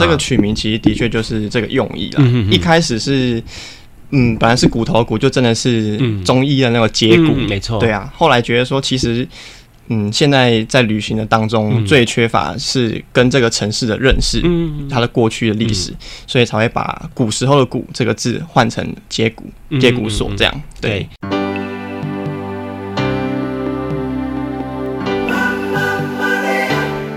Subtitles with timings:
[0.00, 2.24] 这个取名其实的确就是这个用意了。
[2.50, 3.42] 一开始是，
[4.10, 7.78] 嗯，本来是骨头骨，就真的是中医的那个接骨，没错。
[7.78, 9.28] 对啊，后来觉得说，其实，
[9.88, 15.92] 嗯，现在在旅行的当中最缺乏是跟这个城市的认识，嗯，它的过去的历史，
[16.26, 19.44] 所以才会把古时候的“古”这个字换成接骨、
[19.78, 20.62] 接骨所这样。
[20.80, 21.06] 对。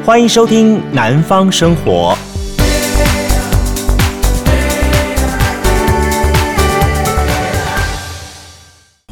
[0.06, 2.14] 欢迎收听《南方生活》。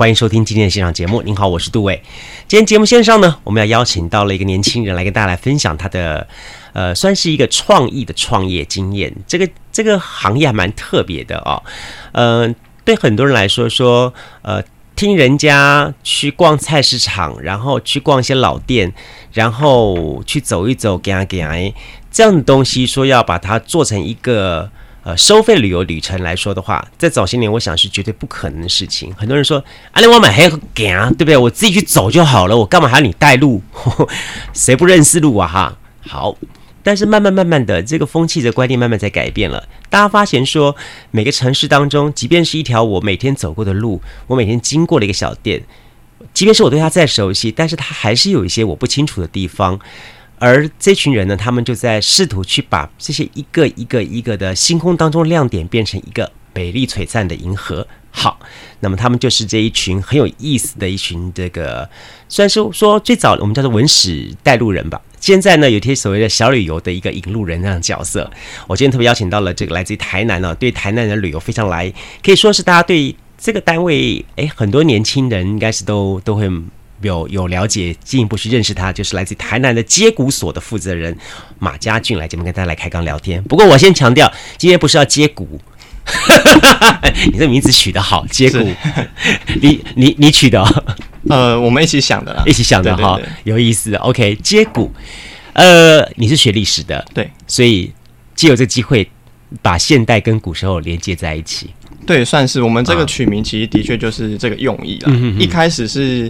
[0.01, 1.21] 欢迎收听今天的现场节目。
[1.21, 2.01] 您好，我是杜伟。
[2.47, 6.27] 今天节目线上呢，我们要邀请到了一个年轻人来跟大家来分享他的，
[6.73, 9.15] 呃，算是一个创意的创业经验。
[9.27, 11.61] 这个这个行业还蛮特别的哦。
[12.13, 14.63] 嗯、呃，对很多人来说，说呃。
[14.93, 18.93] 听人家去逛菜市场，然后去逛一些老店，
[19.31, 21.55] 然后去走一走，给啊给啊，
[22.11, 24.69] 这样的东西，说要把它做成一个
[25.03, 29.13] 呃收费旅游旅程来说的话，在早些年，我想是绝对不可能的事情。
[29.15, 31.37] 很多人说，啊，我买还给啊，对不对？
[31.37, 33.61] 我自己去走就好了，我干嘛还要你带路？
[34.53, 35.47] 谁不认识路啊？
[35.47, 35.77] 哈，
[36.07, 36.37] 好。
[36.83, 39.67] 但是慢慢慢慢的，这个风气的观念慢慢在改变了。
[39.87, 40.75] 大家发现说，
[41.11, 45.61] 每个城市当中，即便是一条我每天走过的路，我每天经过的一个小店，
[46.33, 49.79] 即便是我对它再熟悉，但是它还是有一些我不清楚的地方。
[50.41, 57.87] 而这群人呢，他们就在试图去把这些一个一个一个的星空当中亮点，变成一个美丽璀璨的银河。
[58.09, 58.39] 好，
[58.79, 61.87] 那么他们就是这一群很有意思的一群这个，
[62.27, 64.99] 虽然说说最早我们叫做文史带路人吧。
[65.19, 68.27] 现在呢，有些所谓的小旅游的一个引路人那样角色，
[68.65, 76.49] 我今天特别邀请到了这个来自于台南呢、啊，对台南的旅游非常来，可以说是大家对这个单位，哎，很多年轻人应该是都都会
[77.01, 81.15] 有有了解，进一步去认识他，就是来自台南的接骨所的负责人
[81.59, 83.41] 马家俊来节目跟大家来开刚聊天。
[83.43, 85.59] 不过我先强调，今天不是要接骨，
[87.31, 88.71] 你这名字取得好，接骨，
[89.61, 90.63] 你你你取的。
[91.29, 93.93] 呃，我们一起想的啦，一起想的哈，有意思。
[93.95, 94.91] OK，接骨，
[95.53, 97.93] 呃，你是学历史的，对，所以
[98.33, 99.07] 借由这个机会，
[99.61, 101.69] 把现代跟古时候连接在一起。
[102.07, 105.11] 对，算是我们这个取名，其实的确就是这个用意了。
[105.11, 106.29] 嗯、一开始是，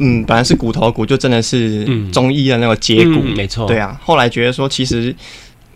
[0.00, 3.66] 嗯，本来是骨头骨，就真的是中医的那个接骨，嗯嗯、没错。
[3.66, 5.14] 对啊，后来觉得说，其实。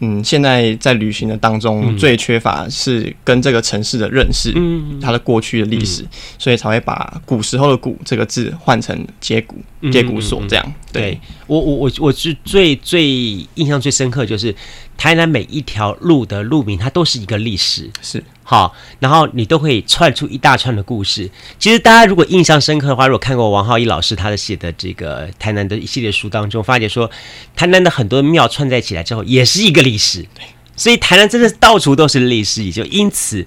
[0.01, 10.73] 嗯，现在在旅行的当中，最缺乏是跟这个城市的认识，嗯，它的过去的历史，嗯，所以才会把古时候的“古”这个字换成接骨“接骨”“接骨所”这样。
[10.93, 13.07] 对，对我，我，我，我是最最
[13.55, 14.53] 印象最深刻，就是
[14.99, 18.23] 台南每一条路的路名，它都是一个历史，是。
[18.47, 21.31] 好，然后你都会串出一大串的故事。
[21.59, 27.11] 其实大家如果印象深刻的话，如果看过王浩一老师他的写的这个台南的一系列书当中，发觉说
[27.57, 30.21] 台南的很多庙串在起来之后，也是一个历史。
[30.35, 30.45] 对，
[30.77, 33.47] 所以台南真的到处都是历史，也就因此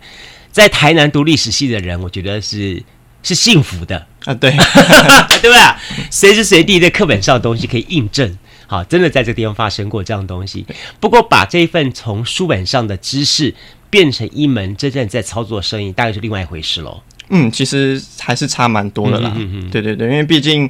[0.51, 2.81] 在台南读历史系的人，我觉得是
[3.21, 4.49] 是幸福的啊，对，
[5.41, 5.75] 对不对？
[6.09, 8.35] 随时随地在课本上的东西可以印证，
[8.67, 10.63] 好，真的在这个地方发生过这样的东西。
[10.99, 13.55] 不过把这一份从书本上的知识。
[13.89, 17.01] 变成一门真正在操作生意，大概是另外一回事喽。
[17.29, 19.31] 嗯，其实还是差蛮多的啦。
[19.37, 19.69] 嗯嗯嗯。
[19.69, 20.69] 对对对，因为毕竟，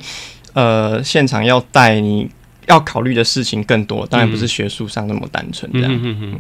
[0.54, 2.30] 呃，现场要带，你
[2.68, 5.92] 要考虑的事情更多，当然不是学术上那么单纯这样。
[5.92, 6.40] 嗯嗯嗯。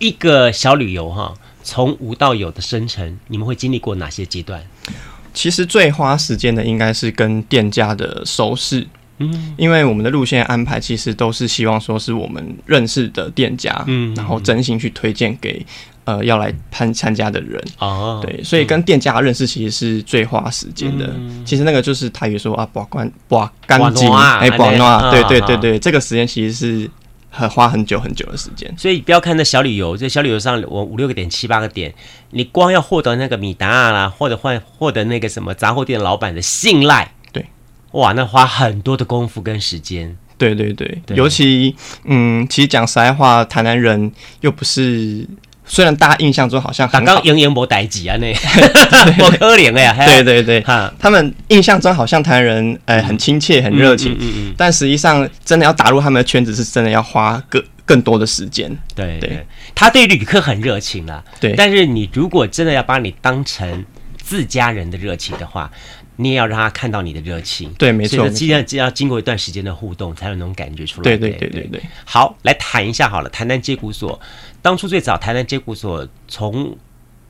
[0.00, 1.32] 一个小旅游哈，
[1.62, 4.60] 从无到有的生成，你们会经历过哪些阶段？
[5.32, 8.88] 其实最花时间的应该是跟店家的熟识。
[9.22, 15.64] 嗯，因为我们的路线安排其实都是希望说是我们认识的店家，嗯，然后真心去推荐给
[16.04, 17.62] 呃要来参参加的人。
[17.78, 21.14] 哦，对，所以跟店家认识其实是最花时间的。
[21.44, 26.90] 其实那个就是他也说啊，把关把干净哎，把关，对对对对，这个时间其实是
[27.30, 28.72] 很花很久很久的时间。
[28.76, 31.92] 所以不要看那小旅游，这小旅游上我五六个点七八个点，
[32.30, 37.12] 你光要获得那个米达啦，或者换获得那个什么杂货店老板的信赖。
[37.92, 40.16] 哇，那花很多的功夫跟时间。
[40.38, 41.16] 对对对，对。
[41.16, 44.10] 尤其嗯，其实讲实在话，台南人
[44.40, 45.24] 又不是，
[45.64, 48.32] 虽然大家印象中好像刚刚营营无代志啊，那。
[49.22, 49.94] 我可怜呀。
[50.04, 58.76] 对对对，哈，他们印象中好像台南人哎、呃、很亲切、很热情，嗯嗯，嗯，但实际上真的要打入他们的圈子，是真的要花更更多的时间。
[58.96, 59.46] 对对，
[59.76, 63.84] 他对旅客很热情啦，对，但是你如果真的要把你当成
[64.16, 65.70] 自家人的热情的话。
[66.16, 68.28] 你也要让他看到你的热情，对，没错。
[68.28, 71.04] 既然要经过一段时间的互动，才有那种感觉出来。
[71.04, 71.80] 对对对对对。
[72.04, 73.30] 好，来谈一下好了。
[73.30, 74.20] 谈谈接骨所，
[74.60, 76.76] 当初最早谈谈接骨所从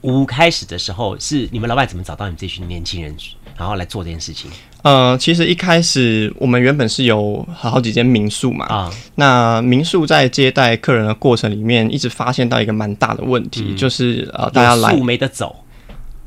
[0.00, 3.16] 无开始的时候，是你们老板怎么找到你们这群年轻人
[3.56, 4.50] 然后来做这件事情？
[4.82, 15.61] 呃，其实一开始我们原本是有好几间民宿嘛，啊，那民宿在接待客人的过程里面，一直发现到一个蛮大的问题，嗯、就是呃，大家来没得走，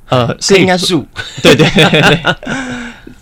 [0.10, 1.06] 呃，是应该住，
[1.42, 2.20] 对对对对。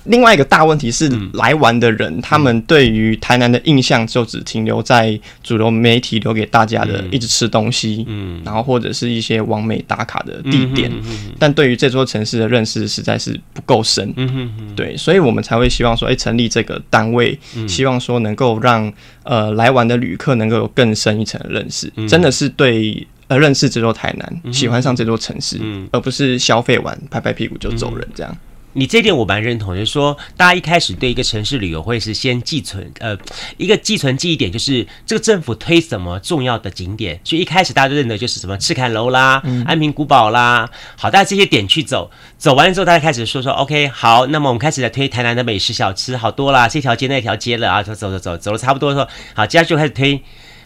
[0.08, 18.92] 另外一个大问题是，来玩的人、嗯、他们对于台南的印象就只停留在主流媒体留给大家的，一直吃东西，嗯，然后或者是一些网美打卡的地点，嗯、哼哼哼，但对于这座城市的认识实在是不够深，嗯哼哼，对，所以我们才会希望说，哎、欸，成立这个单位，嗯、希望说能够让
[19.24, 28.36] 呃来玩的旅客能够有更深一层的认识，嗯、真的是对呃认识这座台南、嗯，喜欢上这座城市，嗯、而不是消费完拍拍屁股就走人这样。
[28.76, 33.16] 你这点我蛮认同，就是说，大家一开始对一个城市旅游会是先寄存，呃，
[33.58, 42.10] 一个寄存记忆点，就是这个政府推什么重要的景点，所以一开始大家都认得就是什么赤坎楼啦、嗯、安平古堡啦，好，大家这些点去走，
[42.40, 50.20] 走完了之后，大家开始说说，OK，好，那么我们开始来推台南的美食小吃，好多啦，这条街那条街了啊，走走走走，走了差不多的时候，好，接下来就开始推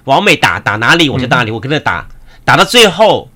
[0.05, 2.07] 往美打打哪里我就打哪里，嗯、我跟着打，
[2.47, 3.29] 打到最后。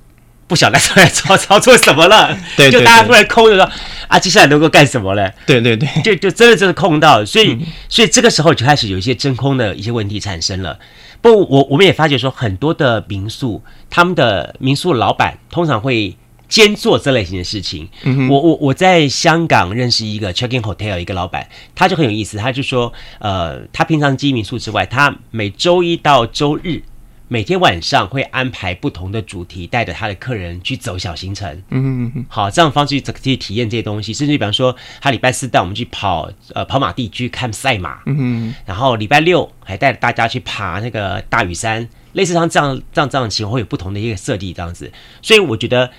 [0.48, 3.72] 不晓得出来操操作什么了，对， 对，对，就大家突然空着说
[4.10, 5.34] 啊，接下来能够干什么嘞？
[5.46, 10.78] 对对对，就就真的就是空到，所以、嗯、所以这个时候就开始有一些真空的一些问题产生了。
[11.22, 16.18] 不，我我们也发觉说，很多的民宿，他们的民宿老板通常会
[16.50, 17.88] 兼做这类型的事情。
[18.04, 26.84] 嗯、我我我在香港认识一个 check in hotel 一个老板，他就很有意思，他就说，呃，他平常经营民宿之外，他每周一到周日。
[27.32, 31.50] 每天晚上会安排不同的主题，带着他的客人去走小行程。
[31.70, 34.14] 嗯嗯嗯，好，这样方式去去体验这些东西。
[34.14, 38.02] 甚至比方说，他礼拜四带我们去跑呃跑马地去看赛马。
[38.06, 44.92] 嗯嗯，然后礼拜六还带着大家去爬那个大屿山，类似像这样这样这样的情况，会有不同的一个设计这样子。
[45.22, 45.90] 所以我觉得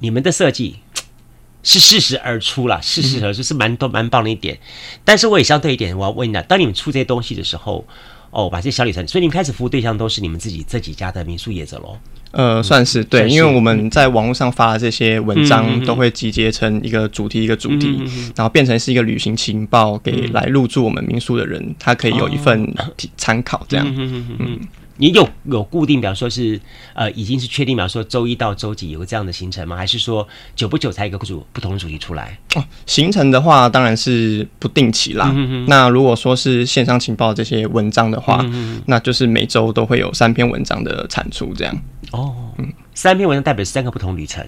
[0.00, 0.80] 你们的设计
[1.62, 4.58] 是适时而出了，适时而出是蛮多蛮棒的一点。
[5.04, 7.86] 但是我也相对一点，我要问一下，当你们出这些东西的时候。
[8.36, 11.96] 哦，把这些小旅程，所以你们开始服务对象都是你们自己这几家的民宿业者喽？
[12.32, 22.70] 呃，算是对是，因为我们在网络上发的这些文章都会集结成一个主题一个主题，嗯、然后变成是一个旅行情报，给来入住我们民宿的人，他可以有一份
[23.16, 23.86] 参考，这样。
[23.88, 24.60] 嗯嗯嗯。
[24.98, 26.60] 你有有固定，比方说是
[26.94, 29.76] 呃，已经是确定，比方说周一到周几有个这样的行程吗？
[29.76, 32.38] 还是说久不久才一个主不同的主题出来？
[32.54, 35.34] 哦，行程的话当然是不定期啦。
[35.66, 38.44] 那如果说是线上情报这些文章的话，
[38.86, 41.82] 那就是每周都会有三篇文章的产出，这样。
[42.12, 44.44] 哦，嗯，三篇文章代表三个不同旅程。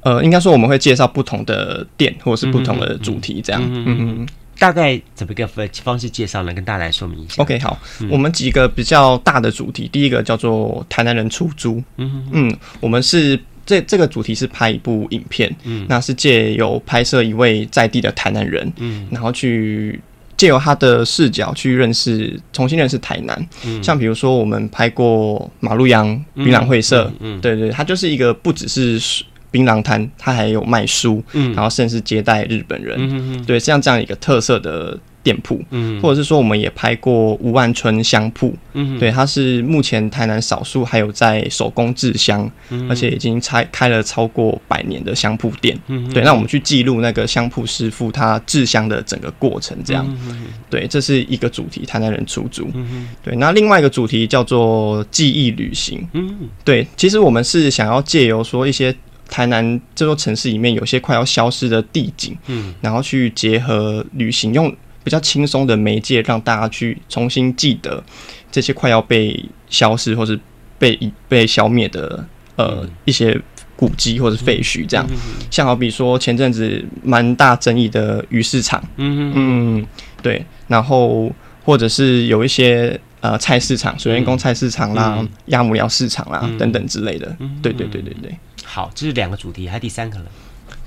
[0.00, 3.62] 呃，应该说我们会介绍不同的店或者是不同的主题，这样。
[3.64, 4.26] 嗯嗯。
[4.62, 6.54] 大概怎么个方方式介绍呢？
[6.54, 7.42] 跟大家来说明一下。
[7.42, 11.82] OK，好，嗯、我们几个比较大的主题，第一个叫做台南人出租。
[11.96, 13.36] 嗯嗯，我们是
[13.66, 20.00] 这这个主题是拍一部影片，嗯，那是借由拍摄一位在地的台南人，嗯，然后去
[20.36, 23.48] 借由他的视角去认识，重新认识台南。
[23.66, 29.24] 嗯，像比如说我们拍过马路洋云朗会社，嗯，嗯，对，对对，它就是一个不只是。
[29.52, 58.96] 槟榔摊，他还有卖书，嗯，然后甚至接待日本人，嗯、对，像这样一个特色的店铺，嗯，或者是说我们也拍过吴万春香铺，嗯，对，它是目前台南少数还有在手工制香，嗯，而且已经拆开了超过百年的香铺店，嗯，对，那我们去记录那个香铺师傅他制香的整个过程，这样，嗯，对，这是一个主题，台南人出租，嗯，对，那另外一个主题叫做记忆旅行，嗯，对，其实我们是想要借由说一些。
[59.32, 64.70] 台南这座城市里面有些快要消失的地景，嗯，然后去结合旅行，用
[65.02, 68.04] 比较轻松的媒介，让大家去重新记得
[68.50, 70.38] 这些快要被消失或是
[70.78, 70.98] 被
[71.30, 72.22] 被消灭的
[72.56, 73.40] 呃、嗯、一些
[73.74, 75.16] 古迹或者废墟，这样、嗯。
[75.50, 79.32] 像好比说前阵子蛮大争议的鱼市场，嗯。
[79.34, 79.86] 嗯，
[80.20, 81.32] 对，然后
[81.64, 88.36] 或者是有一些呃菜市场，水源宫菜市场啦、鸭、嗯、母寮市场啦、嗯、等等之类的，嗯、对对对对对。
[88.62, 90.26] 好，这是两个主题，还有第三个呢？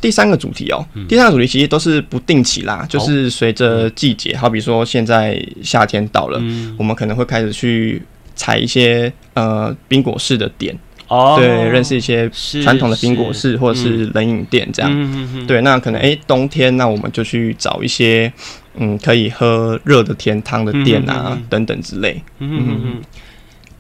[0.02, 8.02] 第三个主题哦，嗯、第三个主题其实都是不定期啦，就是随着季节、哦，好比说现在夏天到了，嗯、我们可能会开始去
[8.36, 10.78] 采一些呃冰果室的点
[11.08, 12.30] 哦，对，认识一些
[12.64, 18.32] 传统的冰果室或者是冷饮店这样，嗯、对，那可能哎、欸、冬天那我们就去找一些
[18.78, 22.82] 嗯可以喝热的甜汤的店啊、嗯、等等之类，嗯嗯嗯。
[22.86, 23.02] 嗯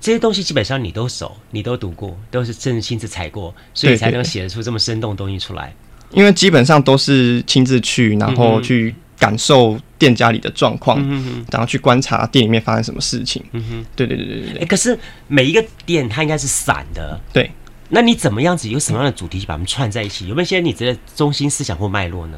[0.02, 5.74] 这些东西基本上你都熟，你都读过，都是真的亲自踩过，所以才能写得出这么生动的东西出来。
[6.12, 13.44] 因为基本上都是亲自去，然后去感受店家里的状况，嗯，然后去观察店里面发生什么事情。
[13.54, 14.96] 嗯哼，对对对对对，可是
[15.28, 17.50] 每一个店它应该是散的，对。
[17.90, 20.28] 那你怎么样子有什么样的主题去把它们串在一起？
[20.28, 22.38] 有没有一些你觉得中心思想或脉络呢？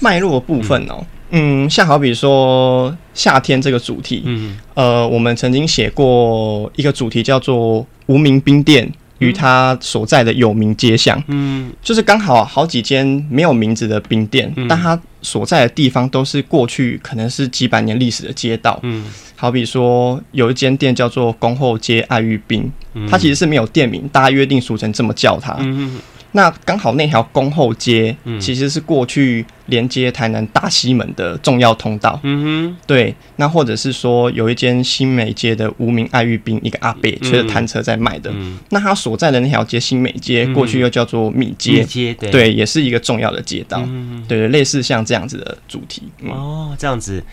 [0.00, 19.04] 脉络的部分哦，嗯，嗯，像好比说夏天这个主题，嗯，呃，我们曾经写过一个主题叫做无名冰店与它所在的有名街巷，嗯，就是刚好好几间没有名字的冰店，嗯，但它所在的地方都是过去可能是几百年历史的街道，嗯，
[19.36, 22.70] 好比说有一间店叫做宫后街爱玉冰，
[23.10, 25.98] 它其实是没有店名，大家约定俗成这么叫它，嗯。
[26.32, 32.20] 那刚好那条宫后街，其实是过去连接台南大西门的重要通道。
[32.22, 33.14] 嗯哼，对。
[33.36, 38.30] 那或者是说，有一间新美街的无名爱玉冰，一个阿伯推着摊车在卖的。
[38.34, 38.58] 嗯。
[38.68, 41.86] 那他所在的那条街新美街，过去又叫做米街。
[42.14, 42.30] 对。
[42.30, 43.82] 对，也是一个重要的街道。
[43.86, 44.22] 嗯。
[44.28, 46.02] 对，类似像这样子的主题。
[46.26, 47.24] 哦，这样子，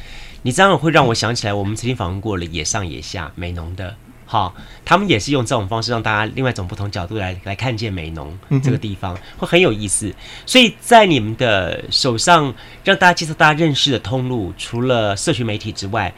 [0.43, 3.95] 你这样会让我想起来，我们曾经访问过了野上野下美浓的。
[4.25, 10.13] 好，他们也是用这种方式让大家另外一种不同角度来来看见美浓这个地方，嗯、会很有意思。
[10.45, 12.53] 所以在你们的手上，
[12.83, 16.11] 让大家介绍大家认识的通路，除了社群媒体之外，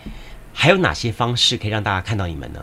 [0.53, 2.61] 还有哪些方式可以让大家看到你们呢？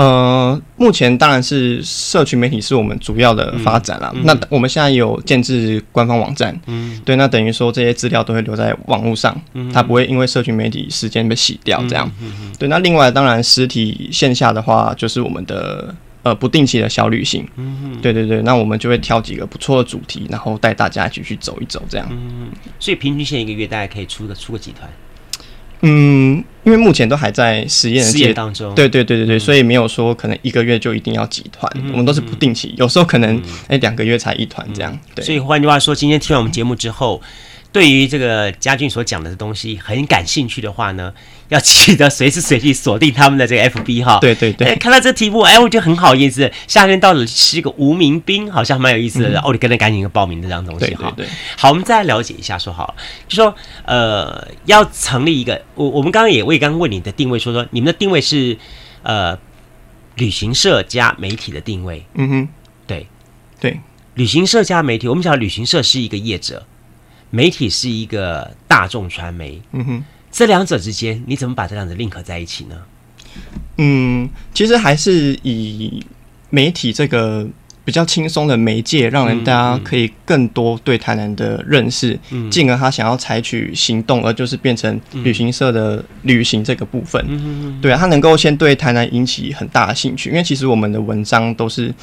[0.00, 4.10] 呃，目前当然是社群媒体是我们主要的发展了。
[4.14, 12.10] 嗯、那我们现在有建制官方网站，嗯，对，那等于说这些资料都会留在网络上，嗯，它不会因为社群媒体时间被洗掉这样。
[12.58, 22.08] 对，那另外当然实体线下的话，就是我们的呃不定期的小旅行，嗯，对对对，那我们就会挑几个不错的主题，然后带大家一起去走一走这样。
[22.10, 24.88] 嗯，所以平均线一个月大概可以出个出个几团？
[25.82, 34.98] 嗯，因为目前都还在实验实验当中，对对对对对，嗯、所以没有说可能一个月就一定要几团，嗯、我们都是不定期，有时候可能哎两、个月才一团这样。
[35.14, 37.20] 对，所以换句话说，今天听完我们节目之后。
[37.72, 41.12] 对于这个嘉俊所讲的东西很感兴趣的话呢，
[41.50, 44.18] 要记得随时随地锁定他们的这个 FB 哈。
[44.20, 46.50] 对对对，哎，看到这题目，哎，我觉得很好意思。
[46.66, 49.40] 夏天到了，是一个无名兵，好像蛮有意思的。
[49.40, 51.12] 哦，你跟着赶紧报名的这样东西哈。
[51.16, 51.28] 对对对。
[51.56, 52.94] 好，我们再来了解一下，说好了，
[53.28, 58.58] 就说呃，要成立一个，我我们刚刚也我也刚刚问你的定位，说说你们的定位是
[59.04, 59.38] 呃
[60.16, 62.04] 旅行社加媒体的定位。
[62.14, 62.48] 嗯哼，
[62.88, 63.06] 对
[63.60, 63.80] 对，
[64.14, 66.66] 旅行社加媒体，我们讲旅行社是一个业者。
[67.30, 72.76] 媒体是一个大众传媒，嗯哼，这两者之间你怎么把这两者 link 在一起呢？
[73.78, 76.04] 嗯，其实还是以
[76.50, 77.46] 媒体这个
[77.84, 91.94] 比较轻松的媒介，让人大家可以更多对台南的认识，嗯，进而他想要采取行动，而就是变成旅行社的旅行这个部分，嗯哼，对啊，他能够先对台南引起很大的兴趣，因为其实我们的文章都是。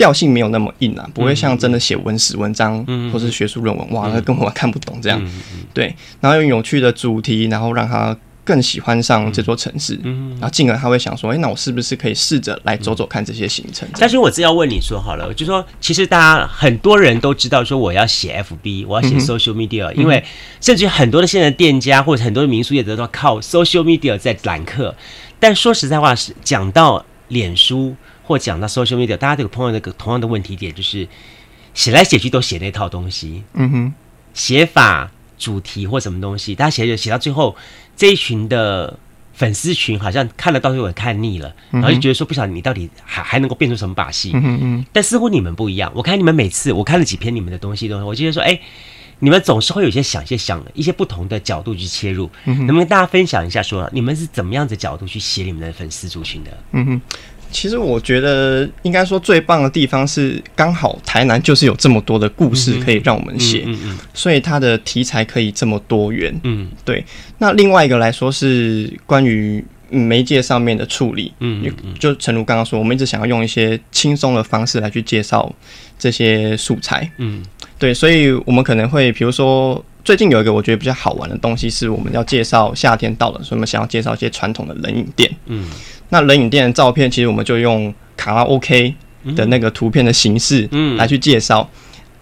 [0.00, 5.30] 调性没有那么硬啊，不会像真的写文史文章或是学术论文，哇，那根本看不懂这样。
[5.74, 13.86] 对，然后用有趣的主题，然后让他更喜欢上这座城市，然后进而他会想说，哎，那我是不是可以试着来走走看这些行程？
[13.98, 20.24] 但是我只要问你说好了，就说其实大家很多人都知道说我要写 FB，我要写 social media，因为
[20.62, 24.96] 甚至很多的现在店家或者很多的民宿业者都靠 social media 在揽客。
[25.38, 27.94] 但说实在话，是讲到脸书。
[28.30, 31.08] 或讲到 social media，大家都有碰到那个同样的问题点，就是
[31.74, 33.42] 写来写去都写那套东西。
[33.54, 33.92] 嗯哼，
[34.32, 37.56] 写法、主题或什么东西，大家写着写到最后，
[37.96, 38.96] 这一群的
[39.34, 44.30] 粉丝群好像看了到最后也看腻了，然后就觉得说不晓得你到底还还能够变出什么把戏。
[44.32, 48.60] 嗯哼嗯，但似乎你们不一样，我看你们每次我看了几篇你们的东西，东西我觉得说，哎，
[49.18, 52.30] 你们总是会有一些想一些想一些不同的角度去切入。
[52.44, 56.50] 嗯哼，能不能跟大家分享一下说，说你们是怎么样的角度去写你们的粉丝族群的？
[56.70, 57.00] 嗯哼。
[57.50, 66.34] 其实我觉得，应该说最棒的地方是，刚好台南就是有这么多的故事可以让我们写，嗯嗯嗯、所以它的题材可以这么多元。
[66.44, 67.04] 嗯，对。
[67.38, 75.52] 那另外一个来说是关于媒介上面的处理，嗯，嗯就诚如刚刚说，我们一直想要用一些轻松的方式来去介绍
[75.98, 77.10] 这些素材。
[77.18, 77.42] 嗯，
[77.78, 85.30] 对，所以我们可能会，比如说最近有一个我觉得比较好玩的东西，是我们要介绍夏天到了，所以我们想要介绍一些传统的冷饮店。
[85.46, 85.68] 嗯。
[86.08, 88.94] 那冷饮店的照片，其实我们就用卡拉 OK
[89.36, 91.68] 的那个图片的形式，嗯来去介绍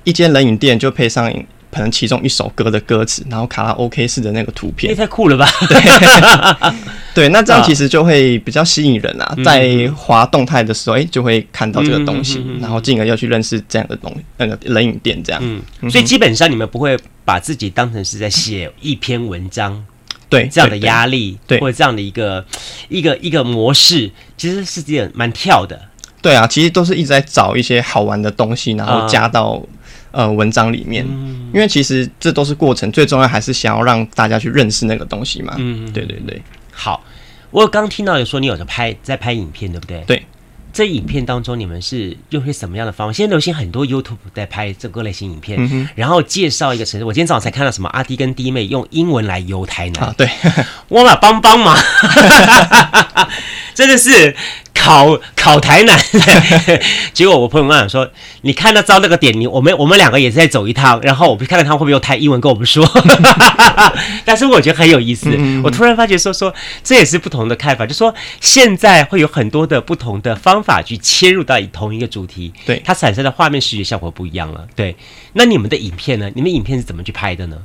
[0.05, 1.33] 一间冷饮店，就配上
[1.71, 5.47] 可能其中一首歌的歌词，然后卡拉 OK 式的那个图片，也太酷了吧？
[5.69, 6.73] 对，
[7.15, 15.41] 对，那这样其实就会比较吸引人啊，在滑动态的时候，哎，就会看到这个东西，然后进而要去认识这样的东那个冷饮店这样。
[15.43, 19.85] 嗯，所以基本上你们不会把自己当成是在写一篇文章。
[20.31, 22.45] 对这样的压力，对，或者这样的一个
[22.91, 25.81] 一个一个模式，其实是这样蛮跳的。
[26.21, 29.69] 对啊，其实都是一直在找一些好玩的东西，然后加到、嗯、
[30.11, 31.07] 呃文章里面。
[31.09, 35.55] 嗯、因为其实这都是过程，最重要还是想要让大家去认识那个东西嘛。
[35.59, 36.41] 嗯，对对对。
[36.73, 37.03] 好，
[37.51, 40.03] 我刚听到有说你有在拍在拍影片，对不对？
[40.07, 40.23] 对。
[40.71, 43.13] 这影片当中，你们是用些什么样的方法？
[43.13, 47.05] 现在流行很多 YouTube 在拍这个类型影片，嗯、然后介绍一个城市。
[47.05, 50.29] 我今天早上才看到什么阿弟跟弟妹用英文来游台南，啊、对，
[50.89, 51.77] 我嘛帮帮忙，
[53.75, 54.37] 真的是。
[54.89, 55.99] 考考台南，
[57.13, 62.83] 结果我朋友跟我讲说，你看到招那个点，你我们我们两个也是在走一趟，然后我们看看他会不会用台英文跟我们说，
[64.25, 65.29] 但是我觉得很有意思。
[65.37, 74.67] 嗯、我突然发觉说说这也是不同的看法，就说现在会有很多的不同的方法去切入到同一个主题，对它产生的画面视觉效果不一样了。
[74.75, 74.97] 对，
[75.35, 76.31] 那你们的影片呢？
[76.35, 77.59] 你们影片是怎么去拍的呢？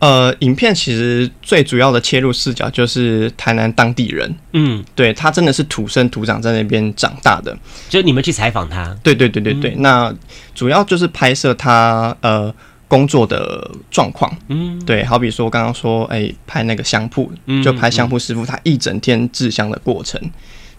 [0.00, 7.56] 呃，影片其实最主要的切入视角就是台南当地人，嗯，对，他真的是土生土长在那边长大的，
[7.88, 10.14] 就你们去采访他，对对对对对，嗯、那
[10.54, 12.52] 主要就是拍摄他呃
[12.86, 17.32] 工作的状况，嗯，对，好比说刚刚说，哎、欸，拍那个香铺，
[17.64, 20.20] 就拍香铺师傅他一整天制香的过程，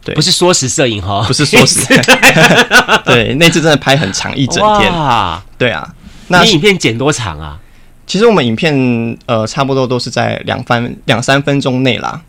[0.04, 1.80] 对，不是缩时摄影哈，不是缩时
[3.06, 5.44] 对，那次真的拍很长一整天，哇。
[5.58, 5.96] 对啊，
[6.28, 7.60] 那你影片剪多长啊？
[8.08, 8.74] 其实我们影片
[9.26, 12.22] 呃差不多都是在两分两三分钟内啦。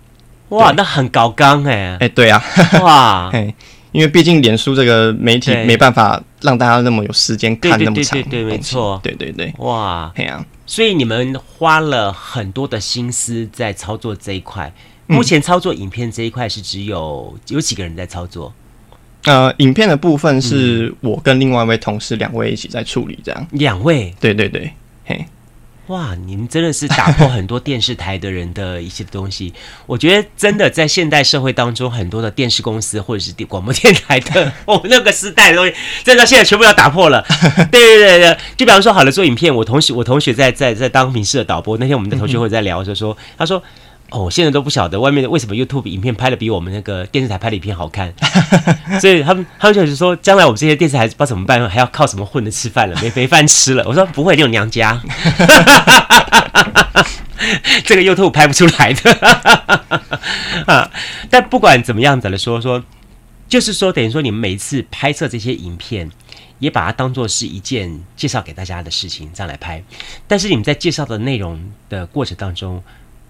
[0.50, 1.96] 哇，那很高纲哎。
[2.00, 2.42] 哎，对啊，
[2.82, 3.32] 哇，
[3.92, 14.72] 因为毕竟脸书这个媒体没办法让大家那么有时间看那么长，对，没错，对对对，哇，这样，所以你们花了很多的心思在操作这一块。
[15.08, 18.52] 目前操作影片这一块是只有有几个人在操作？
[19.24, 23.46] 呃，影片的部分是我跟另外一位同事两位一起在处理，这样。
[23.52, 24.14] 两位？
[24.20, 24.72] 对对对，
[25.04, 25.24] 嘿。
[25.88, 29.54] 哇，你们真的是打破很多电视台的人的一些东西。
[29.86, 37.24] 我觉得真的在现代社会当中，很多的电视公司或者是广播电台的，哦，那个时代的东西，真的现在全部要打破了。
[37.70, 43.62] 对对对对，就比方说，好了，做影片，我同学我同学在在在当民视的导播，那天我们的同学会在聊，就说他说。
[44.10, 48.14] 哦，我现在都不晓得外面的为什么 YouTube 影片拍的比我们那个电视台拍的影片好看，
[49.02, 53.82] 所以他们他们就是说，将来我们这些电视台不知道怎么办，还要靠什么混着吃饭了，没没饭吃了。
[53.84, 55.02] 我说不会，你有娘家，
[57.84, 59.12] 这个 YouTube 拍不出来的
[60.66, 60.88] 啊。
[61.28, 62.84] 但不管怎么样子来说说，
[63.48, 66.08] 就是说等于说你们每一次拍摄这些影片，
[66.60, 69.82] 也把它当做是一件介绍给大家的事情这样来拍。
[70.28, 72.80] 但是你们在介绍的内容的过程当中。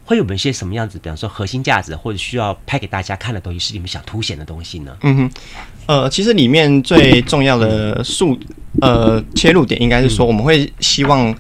[0.07, 1.01] 会有没有一些什么样子？
[1.01, 4.97] 比方说核心价值，或者需要拍给大家看的东西，是你们想凸显的东西呢？
[5.03, 5.31] 嗯哼，
[5.87, 8.39] 呃，其实里面最重要的数
[8.81, 11.37] 呃切入点，应该是说，我们会希望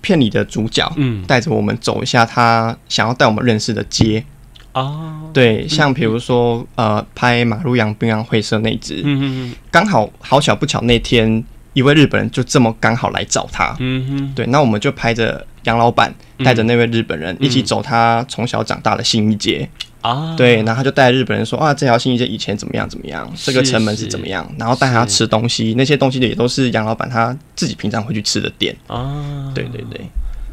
[0.00, 4.24] 片里的主角，嗯，带着我们走一下他想要带我们认识的街。
[4.72, 11.44] 哦，对，像比如说呃，拍马路洋滨洋会社那支，嗯哼，刚好好巧不巧那天。
[11.76, 16.10] 一位日本人就这么刚好来找他，嗯哼，对，那我们就拍着杨老板
[16.42, 19.68] 带着那位日本人一起走他从小长大的新一街。
[20.00, 28.74] 啊，对，然后他就带日本人说啊，这条新一街以前怎么样怎么样，这个城门是怎么样，然后带他吃东西，那些东西也都是杨老板他自己平常会去吃的店。
[28.86, 30.00] 啊，对对对，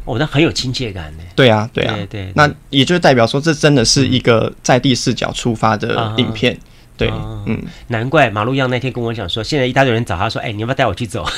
[0.04, 1.96] 哦，那很有亲切感呢，对啊对啊。
[2.10, 6.58] 对，那也就代表说这真的是一个在地视角出发的影片。
[6.96, 7.10] 对，
[7.46, 11.26] 嗯，难怪马路一样那天跟我讲说，现在一大堆人找他说，哎、欸，你要不要带我去走？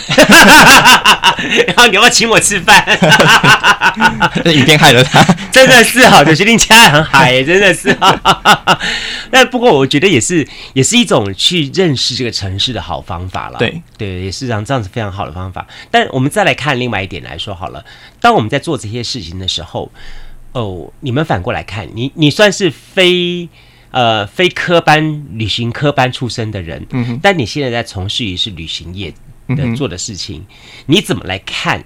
[1.66, 2.84] 然后你要不要请我吃饭？
[4.44, 7.96] 这雨天害了他， 真的是好，就决定家很嗨，真的是。
[9.32, 13.58] 那不过我觉得也是，也是一种去认识这个城市的好方法了。
[13.58, 15.66] 对，对，也是这样这样子非常好的方法。
[15.90, 17.82] 但我们再来看另外一点来说好了，
[18.20, 19.90] 当我们在做这些事情的时候，
[20.52, 23.48] 哦，你们反过来看，你你算是非。
[23.96, 29.10] 呃，非科班旅行科班出身的人，嗯哼，但你现在在从事于是旅行业
[29.48, 30.46] 的做的事情，嗯、
[30.84, 31.82] 你怎么来看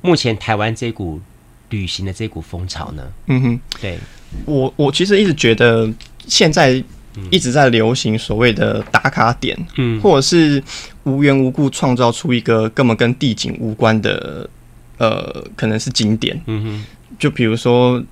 [0.00, 1.20] 目前台湾这股
[1.68, 3.02] 旅行的这股风潮呢？
[3.26, 3.98] 嗯哼，对。
[4.46, 5.92] 我，我其实一直觉得
[6.26, 6.82] 现在
[7.30, 10.64] 一直在流行所谓的打卡点，嗯，或者是
[11.02, 14.48] 无缘无故创造出一个根本跟地景无关的，
[14.96, 16.84] 呃，可能是景点，嗯哼，
[17.18, 18.02] 就比如说。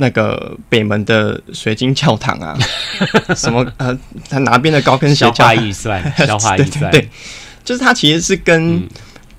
[0.00, 2.58] 那个北门的水晶教堂啊，
[3.36, 3.96] 什么呃，
[4.28, 5.26] 他哪边的高跟鞋？
[5.26, 7.06] 消化预算， 消化预算，对，
[7.62, 8.82] 就是它其实是跟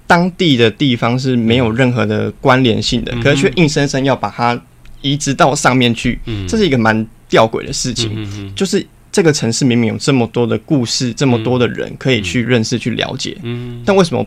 [0.06, 4.60] 当地的地方是没有任何的关联性的，嗯、可是却硬生生要把它
[5.02, 8.12] 移植到上面去，嗯、这是一个蛮吊诡的事情。
[8.15, 14.26] 嗯嗯、就是这个城市明明有这么多的故事，这么多的人可以去认识、去了解，嗯，但为什么，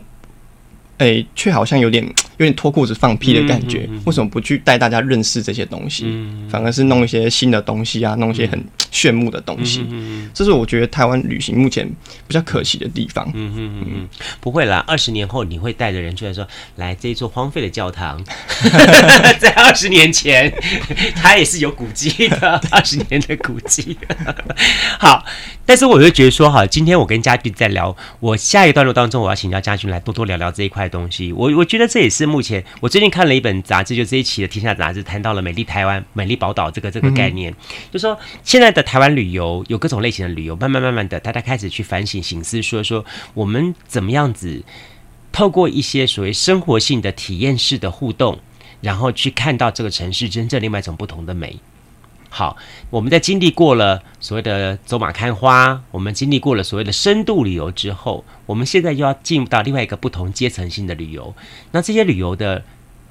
[0.97, 2.05] 哎、欸，却好像有点
[2.37, 3.89] 有点脱裤子放屁的感觉。
[4.05, 6.05] 为什么不去带大家认识这些东西？
[6.49, 9.85] 反而是弄一些新的东西啊，弄一些很炫目的东西。
[10.33, 11.87] 这是我觉得台湾旅行目前
[12.27, 13.29] 比较可惜的地方。
[13.33, 18.23] 嗯嗯嗯，不会啦，二十年后你会带着人出来说，来这一座荒废的教堂，
[19.39, 20.51] 在二十年前
[21.15, 23.97] 它也是有古迹的， 二十年的古迹。
[24.99, 25.23] 好，
[25.65, 31.31] 但是我就觉得说，哈，今天我跟嘉俊在聊，我下一段路当中，我要请教嘉俊来多多聊聊这一块东西。
[31.33, 37.55] 我我觉得这也是目前我最近看了一本杂志，就这一期的《天下杂志》谈到了美丽台湾、美丽宝岛这个这个概念，嗯、
[37.91, 44.63] 就说现在的台湾旅游有各种类型的旅游，慢慢慢慢的，大家开始去反省、醒思，说说我们怎么样子
[45.31, 48.39] 透过一些所谓生活性的体验式的互动，
[48.81, 51.59] 然后去看到这个城市真正另外一种不同的美。
[52.37, 52.57] 好，
[52.89, 61.33] 我们在经历过了所谓的走马看花，我们经历过了所谓的深度旅游之后，我们现在又要进入到另外一个不同阶层性的旅游。
[61.71, 62.65] 那这些旅游的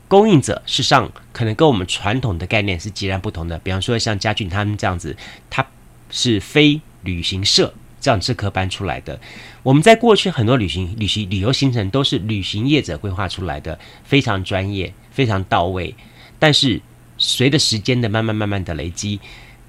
[0.09, 3.59] 供应者，事实上可能跟我们传统的概念是截然不同的。
[3.61, 5.17] 比方说，像嘉俊他们这样子，
[5.49, 5.67] 他
[6.11, 9.19] 是非旅行社这样这科班出来的。
[9.63, 15.95] 我们在过去很多旅行、旅行、旅游行程都是旅行业者规划出来的，非常专业、非常到位，
[16.39, 16.83] 但是。
[17.27, 19.19] 随着时间的慢慢慢慢的累积，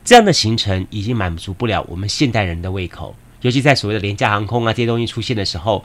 [0.03, 3.15] 这样的行程已经满足不了我们现代人的胃口。
[3.41, 5.81] 尤其在所谓的廉价航空啊这些东西出现的时候，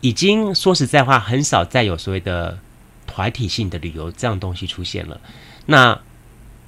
[0.00, 2.58] 已经说实在话，很少再有所谓的
[3.06, 5.20] 团体性的旅游这样东西出现了。
[5.66, 6.00] 那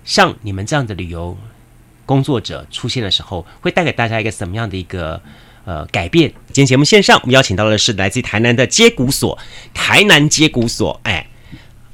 [0.05, 1.35] 像你们这样的旅游
[2.05, 5.23] 工作者出现的时候，会带给大家一个什么样的一个
[5.65, 6.31] 呃改变？
[6.49, 9.39] 今天节目线上我们邀请到的是来自台南的接骨所，
[9.73, 11.27] 台南接骨所，哎。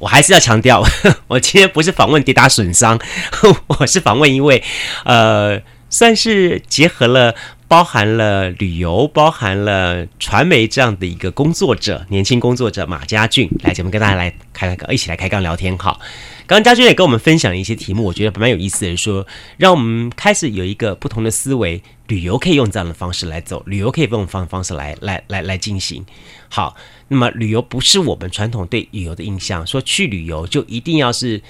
[0.03, 0.83] 我还是要强调，
[1.29, 2.99] 我今天不是访问跌打损伤，
[3.79, 4.61] 我是访问一位，
[5.05, 7.37] 呃，算是结合了
[7.69, 15.79] 包含了旅游、包含了传媒这样的一个工作者，年轻工作者马家俊来节目跟大家来开开，一起来开杠聊天。
[15.79, 16.01] 好，
[16.49, 19.25] 刚刚家俊也跟我们分享了一些题目，我觉得蛮有意思的，说
[19.57, 26.05] 让我们开始有一个不同的思维，旅游可以用这样的方式来走，旅游可以用方方式来来来来进行。
[26.49, 26.75] 好。
[27.13, 31.41] 那么旅游不是我们传统对旅游的印象，说去旅游就一定要是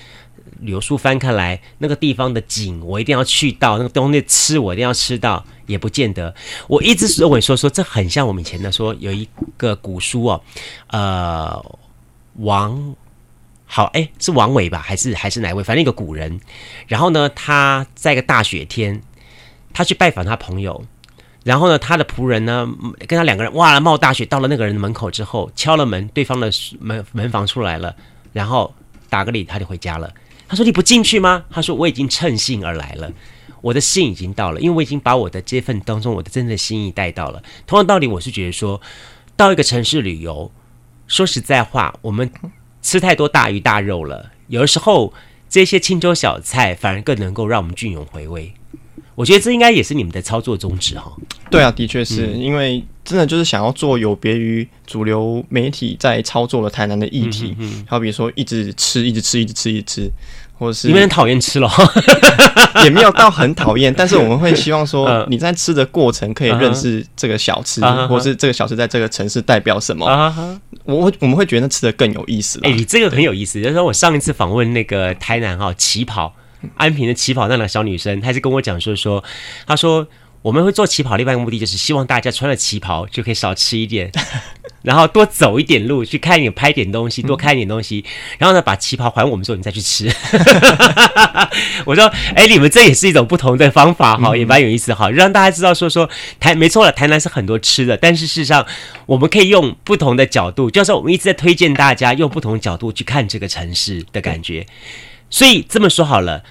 [0.59, 6.35] 旅游书翻开来那个地方的景，我一定要去到那个东西吃，我一定要吃到，也不见得。
[6.67, 10.43] 我一直认为说说这很像我们以前的说有一个古书哦，
[10.89, 11.79] 呃，
[12.39, 12.97] 王
[13.65, 15.63] 好哎，是王维吧，还是还是哪位？
[15.63, 16.41] 反正一个古人，
[16.89, 19.01] 然后呢，他在一个大雪天，
[19.73, 20.85] 他去拜访他朋友。
[21.45, 22.69] 然后呢，他的仆人呢，
[23.09, 27.95] 跟他两个人哇，冒大雪到了那个人的门口之后，敲了门，对方的门门房出来了，
[28.33, 28.73] 然后
[29.09, 30.13] 打个礼，他就回家了。
[30.49, 33.11] 他说：“你不进去吗？”他说：“我已经乘兴而来了，
[33.63, 37.43] 我的信已经到了，因为我已经把我的这份当中我的真正的心意带到了。
[37.67, 38.79] 同样道理，我是觉得说，
[39.35, 40.53] 到一个城市旅游，
[41.09, 42.31] 说实在话，我们
[42.83, 45.13] 吃太多大鱼大肉了，有的时候
[45.49, 48.53] 这些清粥小菜反而更能够让我们隽永回味。”
[49.15, 51.13] 我觉得这应该也是你们的操作宗旨哈。
[51.51, 57.55] 对啊，的确是、嗯、因为真的就是想要做有别于主流媒体在操作的台南的议题，
[57.87, 60.11] 好比说一直吃，一直吃，一直吃，一直吃，
[60.59, 61.71] 或者是你们很讨厌吃了，
[62.85, 70.07] 也没有到很讨厌，但是我们会希望说 你在吃的过程可以认识这个小吃，或是这个小吃在这个城市代表什么。
[70.85, 72.59] 我我们会觉得吃的更有意思。
[72.63, 76.35] 哎，你这个很有意思，就是说我上一次访问那个台南哈旗袍。
[76.77, 79.23] 安平的旗袍那个小女生，她是跟我讲说说，
[79.67, 80.07] 她说
[80.43, 84.11] 我们会做旗袍，另外一个目的就是希望大家穿了旗袍就可以少吃一点，
[84.83, 88.05] 然后多走一点路，去看一点、拍点东西，多看一点东西，
[88.39, 90.13] 然后呢把旗袍还我们之后，你再去吃。
[91.87, 98.67] 我说，哎，你们这也是一种不同的方法哈，也蛮有意思哈，让大家知道说说台没错了，台南是很多吃的，但是事实上
[99.07, 104.67] 我们可以用不同的角度，就是说我们一直在推荐大家用不同角度去看这个城市的感觉。
[105.33, 106.45] 所以这么说好了，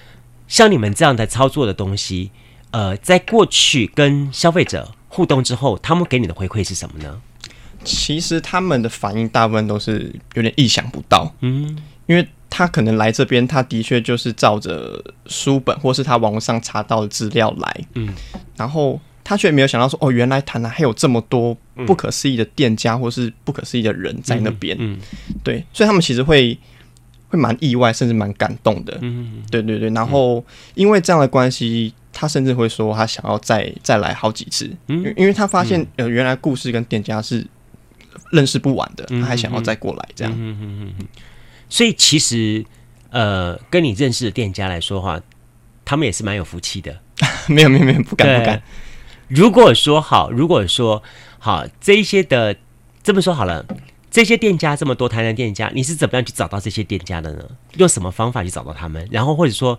[0.48, 2.32] 像你们这样的操作的东西，
[2.72, 7.20] 呃，在过去跟消费者互动之后，他们给你的回馈是什么呢？
[7.84, 18.12] 其实他们的反应大部分都是有点意想不到，嗯，因为他可能来这边，他的确就是照着书本或是他网络上查到的资料来，嗯，
[18.56, 24.98] 然后他却没有想到说，哦，原来台南还有这么多不可思议的店家或是不可思议的人在那边，嗯，
[25.44, 26.58] 对，所以他们其实会。
[27.32, 28.98] 会蛮意外，甚至蛮感动的。
[29.00, 29.88] 嗯，对对对。
[29.90, 34.70] 然后因为这样的关系，他甚至会说他想要再再来好几次。
[34.88, 37.46] 嗯，因为他发现呃原来故事跟店家是
[38.32, 40.32] 认识不完的，他还想要再过来这样。
[40.36, 41.06] 嗯嗯嗯嗯。
[41.70, 42.62] 所以其实
[43.08, 45.18] 呃跟你认识的店家来说的话，
[45.86, 47.00] 他们也是蛮有福气的。
[47.48, 48.62] 没有没有没有，不敢不敢。
[49.28, 51.02] 如果说好，如果说
[51.38, 52.54] 好这一些的
[53.02, 53.64] 这么说好了。
[54.12, 57.42] 这些店家这么多，台南店家，你是怎么样去找到这些店家的呢？
[57.78, 59.08] 用什么方法去找到他们？
[59.10, 59.78] 然后或者说，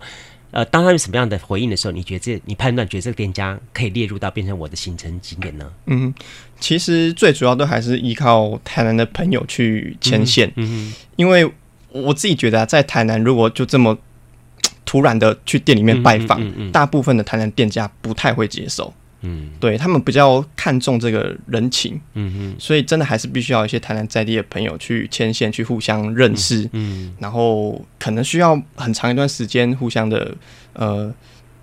[0.50, 5.72] 呃，当他们什么样的回应的时候，你觉得这你判断觉得这个店家可以列入到变成我的行程景点呢？
[5.86, 6.12] 嗯，
[6.58, 10.48] 其实最主要都还是依靠台南的朋友去牵线。
[10.56, 11.48] 嗯，嗯，因为
[11.90, 13.96] 我自己觉得啊，在台南如果就这么
[14.84, 18.92] 突然的去店里面拜访，大部分的台南店家不太会接受。
[19.24, 30.36] 嗯，对他们比较看重这个人情，嗯嗯，所以真的还是必须要一些台南在地的朋友去牵线，去互相认识，嗯，嗯然后可能需要很长一段时间互相的
[30.74, 31.12] 呃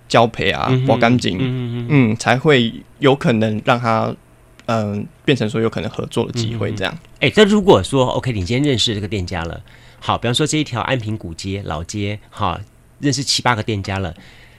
[0.08, 4.14] 交陪啊，保干净，嗯嗯，嗯才会有可能让他
[4.66, 6.92] 嗯、呃、变成说有可能合作的机会这样。
[7.20, 9.62] 哎、嗯，那、欸、如果说 OK，你今天认识这个店家了，
[10.00, 12.60] 好，比方说这一条安平古街老街，好，
[12.98, 14.14] 认识七八个店家了。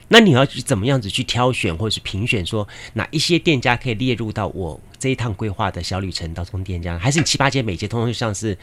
[0.08, 6.62] 那你要去怎么样子去挑选或者是评选，说哪一些店家可以列入到我这一趟规划的小旅程当中？
[6.62, 8.56] 店家还是你七八街每街通通就像是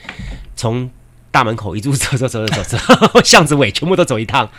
[0.55, 0.89] 从
[1.31, 4.49] 大门口一路走走走走走走，巷子尾全部都走一趟？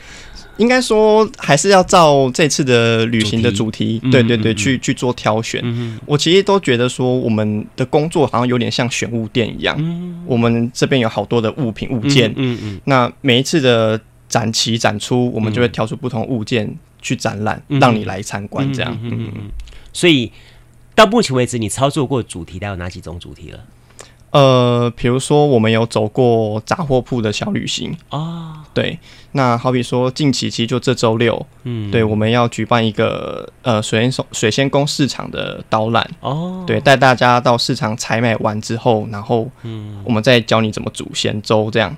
[0.59, 5.63] 应该说还是要照这次的旅行的主题，对对对，去去做挑选。
[6.05, 14.01] 我其实都觉得说我们的工作好像有点像选物店一样，嗯、我们这边有好多的物品物件，嗯，嗯那每一次的。
[14.33, 18.73] 展期展出，我们就会挑出不同物件去展览，嗯、让你来参观。
[18.73, 19.43] 这样，嗯嗯嗯。
[19.93, 20.33] 所以
[20.95, 23.61] 到目前为止，你操作过主题，大概有哪几种主题了？
[24.31, 28.55] 呃，比如说我们有走过杂货铺的小旅行哦。
[28.73, 28.99] 对，
[29.33, 36.65] 那好比说近期其实就这周六，嗯，对，我们要举办一个呃水仙水仙宫市场的导览哦。
[36.67, 41.95] 对，带大家到市场采买完之后，然后嗯，我们再教你怎么煮咸粥这样。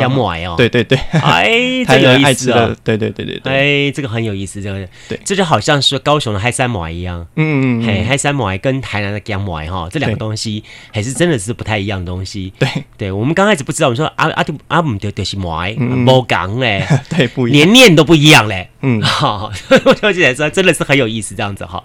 [0.00, 4.88] 要买哦，对对对，哎， 这个有意思啊，对对对对对，哎，这个很有意思，这个。
[5.08, 12.68] 对，这就好像是高雄的嗨三买一样，嗯嗯，嘿，嗨三买跟台南的姜买哈，这两个东西还是真的是不太一样的东西，对。
[12.96, 19.50] 对，我们刚开始不知道，我们说阿阿阿姆就就是买，无讲嘞， 对，不一样，连念都不一样嘞，嗯，好，
[19.84, 21.82] 我就觉得说真的是很有意思，这样子哈，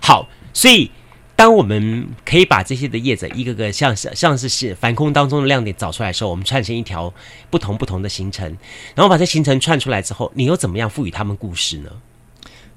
[0.00, 0.90] 好，所以。
[1.36, 7.12] 当我们可以把这些的叶子一个个像是像是是反空当中的亮点找出来的时候，我们串成一条
[7.50, 8.56] 不同不同的行程，
[8.94, 11.90] 然后把这行程串出来之后，你又怎么样赋予他们故事呢？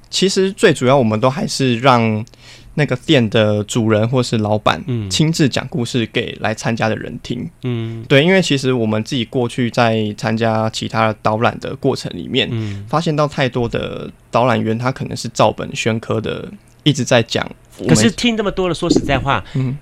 [0.10, 2.26] 其实最主要，我们都还是让
[2.74, 16.52] 那个店的主人或是老板，嗯，亲自讲故事给来参加的人听，嗯，对，因为其实我们自己过去在参加其他导览的过程里面，嗯，发现到太多的导览员他可能是照本宣科的，
[16.90, 17.50] 一直在讲。
[17.88, 19.78] 可是听这么多了，说实在话，嗯，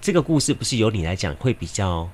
[0.00, 2.08] 这个故事不是由你来讲会比较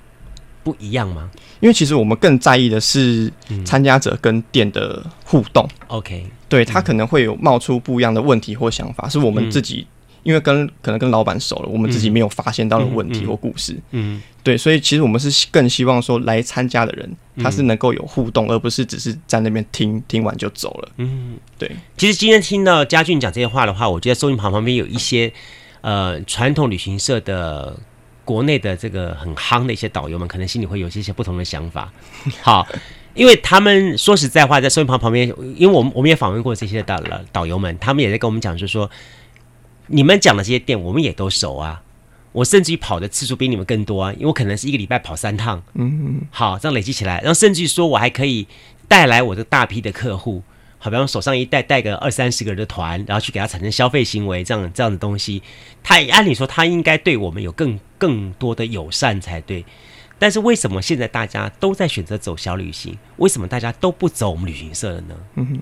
[0.63, 1.29] 不一样吗？
[1.59, 3.31] 因为其实我们更在意的是
[3.63, 5.67] 参加者跟店的互动。
[5.87, 9.85] OK，对，他可能会有冒出不一样的问题或想法，是我们自己。
[10.29, 21.71] 因为跟可能跟老板熟了，我们自己没有发现到的问题或故事，嗯，嗯嗯对，所以其实我们是更希望说来参加的人，他是能够有互动，而不是只是在那边听听完就走了，嗯，对。
[21.97, 25.33] 其实今天听到嘉俊讲这些话的话，我觉得收音旁旁边有一些
[25.81, 27.75] 呃传统旅行社的
[28.23, 31.91] 国内的这个很夯的一些导游们，可能心里会有一些些不同的想法。
[32.43, 32.67] 好，
[33.15, 38.87] 因为他们说实在话，在收音旁旁边，因为我们我们也访问过这些导导游们，他们也在跟我们讲，就是说。
[39.89, 41.81] 你们讲的这些店，我们也都熟啊。
[42.31, 45.61] 我甚至于跑的次数比你们更多啊，因为我可能是一个礼拜跑三趟。
[45.73, 46.21] 嗯嗯。
[46.29, 48.47] 好，这样累积起来，然后甚至于说我还可以
[48.87, 50.43] 带来我的大批的客户，
[50.77, 55.41] 好比方手上一带带个二三十个人的团，然后去给他产生消费行为，这样这样的东西，
[55.81, 59.65] 他按理说他应该对我们有更更多的友善才对。
[60.19, 62.95] 但是为什么现在大家都在选择走小旅行？
[63.17, 65.15] 为什么大家都不走我们旅行社了呢？
[65.33, 65.59] 嗯哼。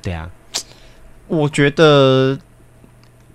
[0.00, 0.30] 对啊，
[1.26, 2.38] 我觉得。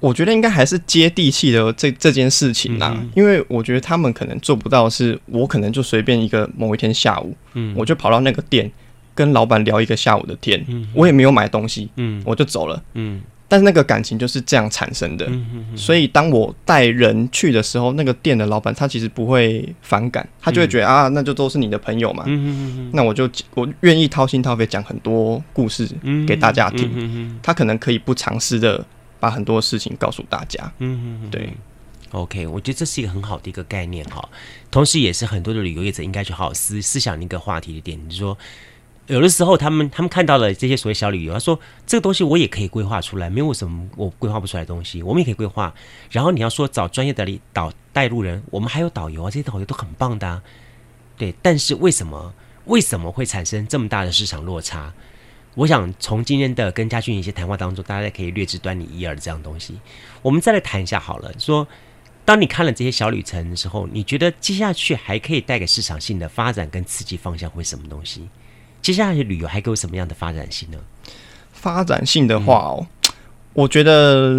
[0.03, 8.69] 我觉得应该还是接地气的这这件事情啦，嗯、因为我觉得他们可能做不到，是我可能就随便一个某一天下午，嗯，我就跑到那个店
[9.15, 25.87] 跟老板聊一个下午的天，嗯，我也没有买东西，嗯，我就走了，嗯，但是那个感情就是这样产生的，嗯，所以当我带人去的时候，那个店的老板他其实不会反感，他就会觉得、嗯、啊，那就都是你的朋友嘛，嗯，那我就我愿意掏心掏肺讲很多故事
[26.27, 28.85] 给大家听，嗯，他可能可以不尝试的。
[29.23, 31.53] 把很多事情告诉大家，嗯嗯，对
[32.11, 34.27] ，OK，我觉得这是一个很好的一个概念哈，
[34.69, 38.37] 同时也是很多的旅游业者应该去好好思思想一个话题的点，就是说，
[39.07, 41.57] 有的时候他们他们看到了这些所谓小旅游，他说
[41.87, 45.73] 这个东西我也可以规划出来，没有什么我规划不出来的东西，我们也可以规划。
[46.11, 50.43] 然后你要说找专业的导带路人，我们还有导游啊，这些导游都很棒的啊，
[51.17, 52.33] 对，但是为什么
[52.65, 54.91] 为什么会产生这么大的市场落差？
[55.55, 59.79] 我想从今天的跟嘉俊一些谈话当中，大家可以略知端倪一二的这样东西。
[60.21, 61.67] 我们再来谈一下好了，说
[62.25, 68.27] 当你看了这些小旅程的时候，你觉得接下去还可以带给市场性的发展跟刺激方向会什么东西？
[68.81, 70.77] 接下来的旅游还给我什么样的发展性呢？
[71.51, 73.13] 发展性的话哦，嗯、
[73.53, 74.33] 我觉得，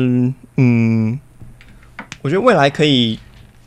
[0.56, 1.18] 嗯，
[2.22, 3.18] 我觉得未来可以，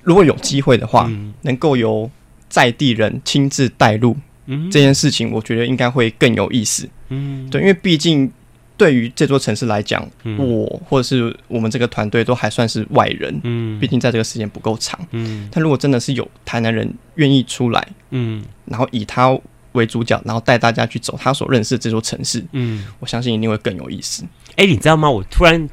[0.03, 2.11] 如果有机会的话，嗯、能够由
[2.49, 6.89] 在地人亲自带路，嗯，这件事情我觉得应该会更有意思。
[7.09, 8.31] 嗯，对，因为毕竟。
[8.79, 15.49] 对于这座城市来讲，嗯、我或者是我们这个团队都还算是外人，嗯，毕竟在这个时间不够长，嗯。
[15.51, 19.35] 但如果真的是有台南人愿意出来，嗯，然后以他
[19.71, 24.23] 为主角，然后带大家去走他所认识的这座城市，嗯，我相信一定会更有意思。
[24.57, 25.09] 哎，你知道吗？
[25.09, 25.67] 我突然，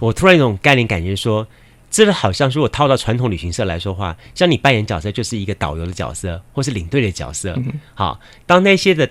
[0.00, 1.46] 我突然有种概念，感觉说，
[1.92, 9.08] 这个好像如果套到传统旅行社来说话，像你扮演角色就是一个导游的角色，或是领队的角色，嗯、好，当那些的。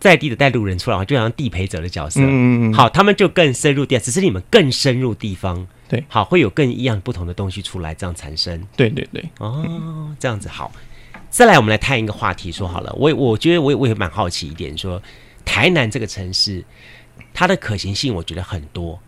[0.00, 2.20] 在地的带路人出来就好像地陪者的角色。
[2.20, 5.66] 嗯嗯好，他们就更深入地，只是你们更深入地方。
[5.88, 8.62] 对，好，会有更一样不同的东西出来，这样产生。
[8.76, 9.24] 对对对。
[9.38, 10.70] 哦，这样子好。
[11.30, 15.02] 再来，我们来谈一个话题，说好了，我我觉得我也我也蛮好奇一点，说
[15.44, 16.64] 台南这个城市，
[17.34, 19.00] 它的可行性我觉得很多，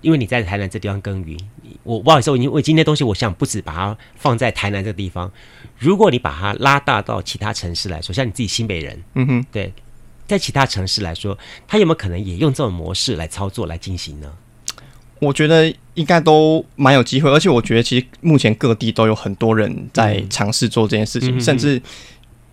[0.00, 1.36] 因为你在台南这地方耕耘，
[1.82, 5.30] 我不好意思，我因为今天东西，我想不止把它放在台南这个地方，
[5.78, 9.72] 如果你把它拉大到其他城市来说，像你自己新北人，嗯哼，对。
[10.26, 11.36] 在其他城市来说，
[11.68, 14.32] 他有没有可能也用这种模式来操作来进行呢？
[15.18, 21.80] 我觉得应该都蛮有机会，而且我觉得其实目前各地都有很多人在尝试做这件事情，嗯、甚至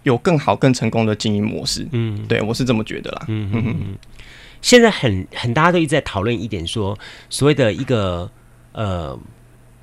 [0.03, 1.85] 有更好、更成功的经营模式。
[1.91, 3.25] 嗯，对我是这么觉得啦。
[3.27, 3.97] 嗯嗯嗯。
[4.61, 8.31] 现在很很大家都一直在讨论一点说，说所谓的一个
[8.71, 9.19] 呃，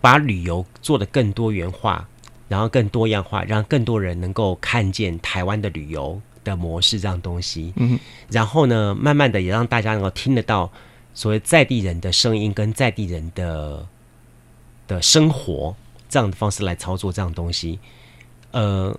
[0.01, 2.09] 把旅游做得更多元化，
[2.49, 6.19] 然后更多样化，让更多人能够看见台湾的旅游。
[6.45, 7.99] 的模式这样东西，嗯，
[8.31, 10.71] 然后呢，慢慢的也让大家能够听得到
[11.15, 13.87] 所谓在地人的声音跟在地人的
[14.87, 15.75] 的生活
[16.09, 17.79] 这样的方式来操作这样东西。
[18.53, 18.99] 呃，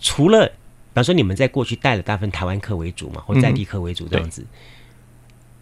[0.00, 4.48] 除了比方说你们在过去带了大部分台湾客为主嘛，或在地客为主这样子，嗯、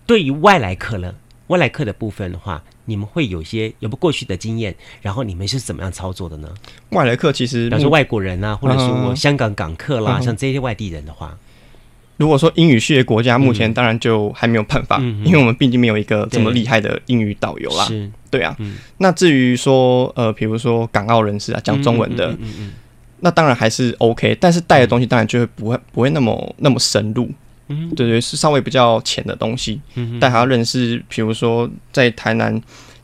[0.07, 1.15] 对于外来客呢，
[1.49, 2.63] 外来客的部分的话。
[2.89, 4.75] 你们会有些有没有过去的经验？
[5.03, 6.49] 然后你们是怎么样操作的呢？
[6.93, 11.37] 外来客其实，比方说外国人啊，或者说我香港港客啦，嗯、像这些外地人的话，
[12.17, 17.85] 如果说英语系的国家，目前当然就还没有办法，嗯、因为我们毕竟没有一个这么厉害的英语导游啦。
[17.85, 18.57] 是，对啊。
[18.59, 22.35] 嗯、那至于说呃，比如说港澳人士啊，讲中文的，
[23.21, 27.29] 那当然还是 OK，但是带的东西当然就会不会不会那么那么深入。
[27.69, 29.81] 嗯，对对，是稍微比较浅的东西，
[30.21, 32.61] 带他认识，比如说在台南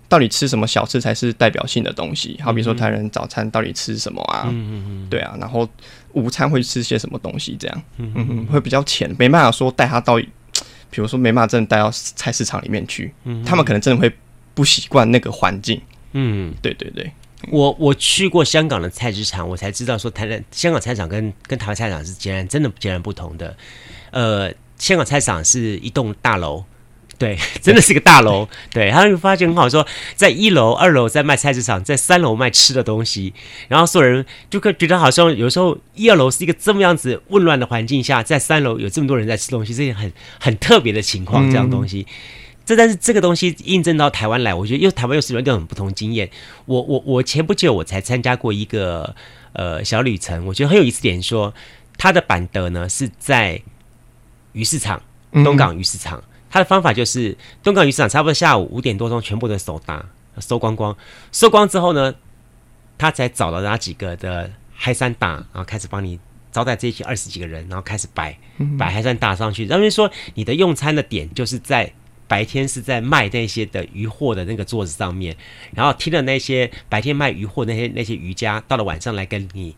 [0.09, 4.47] 到底吃什么小吃才是代表性的东西，好比说台南早餐到底吃什么啊？
[4.51, 5.69] 嗯嗯对啊，然后
[6.13, 7.57] 午餐会吃些什么东西？
[7.59, 10.17] 这样，嗯嗯，会比较浅，没办法说带他到，
[10.91, 13.13] 比如说没办法真的带到菜市场里面去，
[13.45, 14.13] 他们可能真的会
[14.55, 15.81] 不习惯那个环境。
[16.13, 17.11] 嗯，对对对，
[17.51, 23.57] 我我去过香港的菜市场，我才知道说台南香港菜场跟跟台湾菜场是截然真的截然不同的。
[24.11, 26.65] 呃，香港菜场是一栋大楼，
[27.19, 28.49] 对， 真的是个大楼。
[28.71, 33.35] 对，他会发现很好说，在一楼、二楼在卖菜市场，在三楼卖吃的东西，
[33.69, 41.51] 然后所有人就会觉得好像有时候一二楼是一个这么样子混乱的环境下，在三楼有这么多人在吃东西，这是很很特别的情况。
[41.51, 42.07] 这样东西，
[42.65, 46.31] 这但是这个东西印证到台湾来，我觉得又台湾又是有一种很不同经验。
[46.67, 49.15] 我我我前不久我才参加过一个
[49.53, 51.53] 呃小旅程，我觉得很有意思点说，
[51.97, 53.63] 他的板德呢是在。
[54.55, 55.03] 鱼市场，
[55.43, 60.07] 东港鱼市场，他的方法就是东港鱼市场差不多下午五点多钟全部都收打，
[60.39, 60.97] 收光光，
[61.33, 62.15] 收光之后呢，
[62.97, 66.21] 他才找了那几个的嗨山打，然后开始帮你
[66.53, 68.39] 招待这些二十几个人，然后开始摆
[68.79, 69.67] 摆海山大上去。
[69.67, 71.93] 然后说你的用餐的点就是在
[72.29, 75.37] 白天是在卖那些的鱼货的那个桌子上面，
[75.75, 79.77] 然后听了那些白天卖鱼货那些那些渔家，到了晚上来跟你。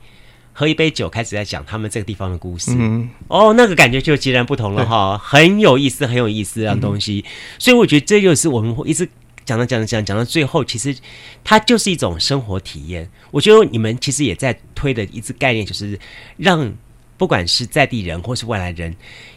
[0.58, 2.70] 喝一杯酒，开始在讲他们这个地方的故事。
[2.78, 7.22] 嗯、哦，那个感觉就截然不同了哈，很有意思，很有意思这样东西。
[7.26, 9.06] 嗯、所以我觉得这就是我们一直
[9.44, 10.96] 讲的讲的讲讲到最后，其实
[11.44, 13.06] 它就是一种生活体验。
[13.30, 16.00] 我觉得你们其实也在推的一次概念，就是
[16.38, 16.72] 让
[17.18, 18.96] 不管是在地人或是外来人，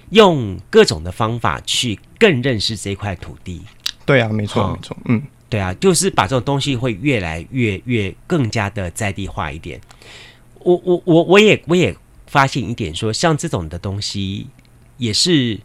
[0.09, 3.61] 用各种的方法去更认识这块土地。
[4.05, 9.79] 对啊，没错，哦、没错，嗯，对啊，就是把这种东西会越来越越更加的在地化一点。
[10.59, 11.95] 我我我我也我也
[12.27, 14.47] 发现一点说，说像这种的东西，
[14.97, 15.59] 也是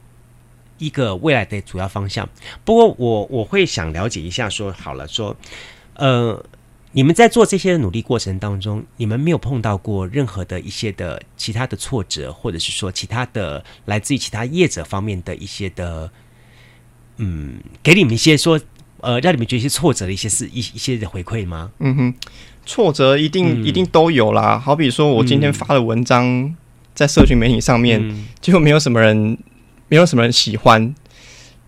[0.78, 2.28] 一个未来的主要方向。
[2.64, 5.36] 不过我我会想了解一下说，说好了，说
[5.94, 6.44] 呃，
[6.96, 16.08] 你们在做这些努力过程当中，你们没有碰到过任何的一些的其他的挫折，或者是说其他的来自于其他业者方面的一些的，
[17.16, 18.60] 嗯，给你们一些说
[19.00, 21.72] 呃，让你们觉得一些挫折的一些事，一一些的回馈吗？
[21.80, 22.14] 嗯哼，
[22.64, 24.56] 挫折一定、嗯、一定都有啦。
[24.56, 26.54] 好比说我今天发的文章
[26.94, 29.36] 在社群媒体上面，嗯、结果没有什么人，
[29.88, 30.94] 没有什么人喜欢。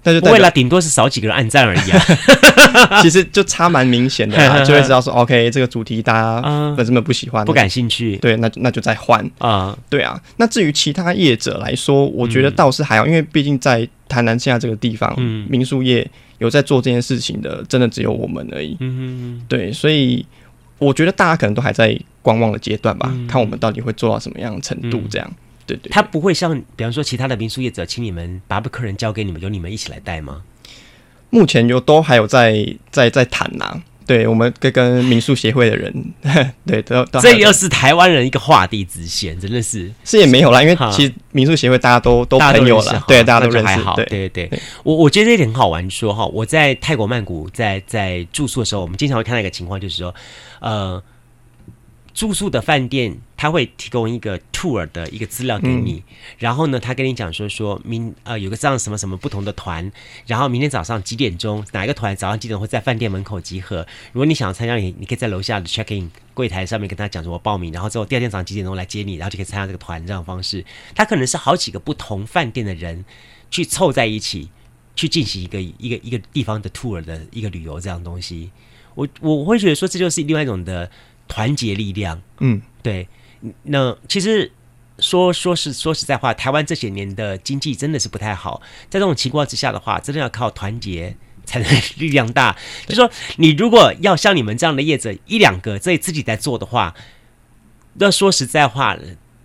[0.06, 2.00] 但是，为了顶多是少几个人按赞而已啊，
[3.02, 6.40] 其实就差蛮明显的啦， 就会知道说，OK，这个主题大家
[6.76, 9.28] 粉丝们不喜欢，不感兴趣，对，那那就再换。
[9.38, 10.20] 啊，对啊。
[10.36, 15.12] 那至于其他业者来说，我觉得倒是还好，因为毕竟在台南现在这个地方，
[15.48, 18.76] 民宿业有在做这件事情的，真的只有我们而已。
[18.80, 20.24] 嗯，对，所以
[20.78, 25.28] 我觉得大家可能都还在观望的阶段吧，看我们到底会做到什么样的程度，这样。
[25.28, 25.34] 对，
[25.66, 30.42] 对对，他不会像，比方说其他的民宿业者，请你们把客人交给你们，由你们一起来带吗？
[31.30, 33.82] 目前就都还有在在在谈呐、啊。
[34.06, 35.92] 对，我们跟跟民宿协会的人，
[36.64, 37.18] 对都都。
[37.18, 43.66] 这又是台湾人一个画地自限，真的是是也没有啦，因为其实民宿协会大家都都朋友了，对，大家都认识。
[43.66, 44.46] 还好，对对对。
[44.46, 50.14] 对我我觉得这一点很好玩说，说哈，我在泰国曼谷在在住宿的时候，我们经常会看到一个情况，就是说，
[50.60, 51.02] 呃。
[52.14, 59.92] 住宿的饭店，他会提供一个 tour 的一个资料给你，嗯、然后呢，他跟你讲说，说明呃有个这样什么什么不同的团，
[60.26, 63.86] 然后明天早上几点钟哪一个团早上几点会在饭店门口集合。
[64.12, 70.64] 如果你想要参加，你你可以在楼下的 check in 柜台上面跟他讲说我报名，然后之后第二天早上几点钟来接你，然后就可以参加这个团这样的方式。
[70.94, 73.04] 他可能是好几个不同饭店的人
[73.50, 74.48] 去凑在一起
[74.94, 78.50] 去进行一个一个一个地方的 tour 的一个旅游这样东西。
[78.94, 80.90] 我我会觉得说这就是另外一种的。
[81.28, 83.08] 团结力量，嗯，对。
[83.62, 84.50] 那其实
[84.98, 88.60] 说说是说实在话，台湾这些年的经济真的是不太好。
[88.88, 91.68] 在这种情况之下的话，真的要靠团结才能
[91.98, 92.56] 力量大。
[92.86, 96.94] 就说你如果要像你们这样的业者一两个在自己在做的话，
[97.94, 98.96] 那说实在话，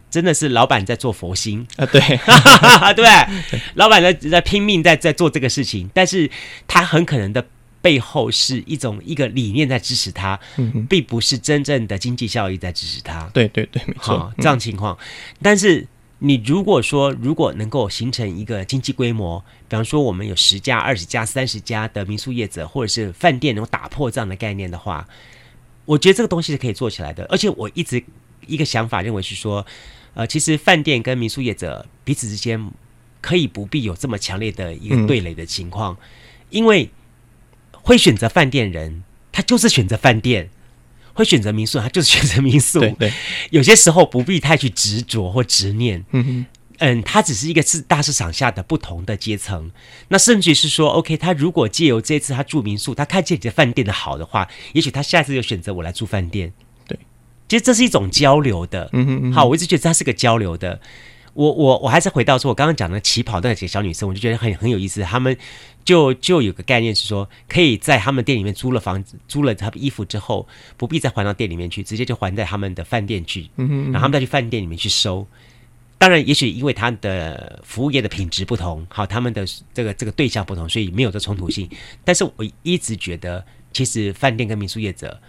[0.10, 1.86] 真的是老板在做佛心啊。
[1.86, 2.02] 对，
[2.96, 6.30] 对，老板在在拼命在在做这个事情，但是
[6.68, 7.46] 他很可能的。
[7.82, 13.28] 背后是一种一个理念在支持它，嗯、并不是真正的经济效益在支持它。
[13.34, 14.96] 对对对，没错，这样情况。
[14.96, 15.06] 嗯、
[15.42, 15.88] 但是
[16.20, 25.08] 你如果说如果能够形成一个经济规模，比方说我们有十家、二十家、三十家的民宿业者，或者是饭店能够打破这样的概念的话，
[25.86, 27.26] 我觉得这个东西是可以做起来的。
[27.26, 28.04] 而且我一直
[28.46, 29.66] 一个想法认为是说，
[30.14, 32.72] 呃，其实饭店跟民宿业者彼此之间
[33.22, 35.98] 可以不必有这么强烈的一个对垒的情况，嗯、
[36.52, 36.88] 因为。
[37.84, 40.48] 会选择饭店人，他就是选择饭店；
[41.14, 42.80] 会选择民宿，他就是选择民宿。
[42.80, 43.14] 对，对，
[43.50, 46.04] 有些时候不必太去执着或执念。
[46.12, 46.46] 嗯哼，
[46.80, 49.72] 嗯，他只是一个是大市场下的不同的阶层。
[50.08, 56.52] 那甚至是说，OK，他如果借由这次他住民宿，他看见你的饭店的好的话，也许他下次就选择我来住饭店。
[56.88, 56.98] 对，
[57.48, 58.90] 其实这是一种交流的。
[58.94, 60.80] 嗯哼，嗯哼，好，我一直觉得它是个交流的。
[61.34, 65.02] 我我我还是回到说，我刚刚讲的旗袍那几个小女生，我就觉得很很有意思。
[65.02, 65.38] 她们
[65.84, 75.28] 就就有个概念是说，可以在他们店里面租了房子，租了他们衣服之后，不必再还到店里面去，直接就还在他们的饭店去，嗯哼嗯哼，然后他们再去饭店里面去收。
[75.98, 81.70] 当然，也许因为他的服务业的品质不同，好，他们的这个这个对象不同，所以没有这冲突性。
[82.04, 85.22] 但是我一直觉得，其实饭店跟民宿业者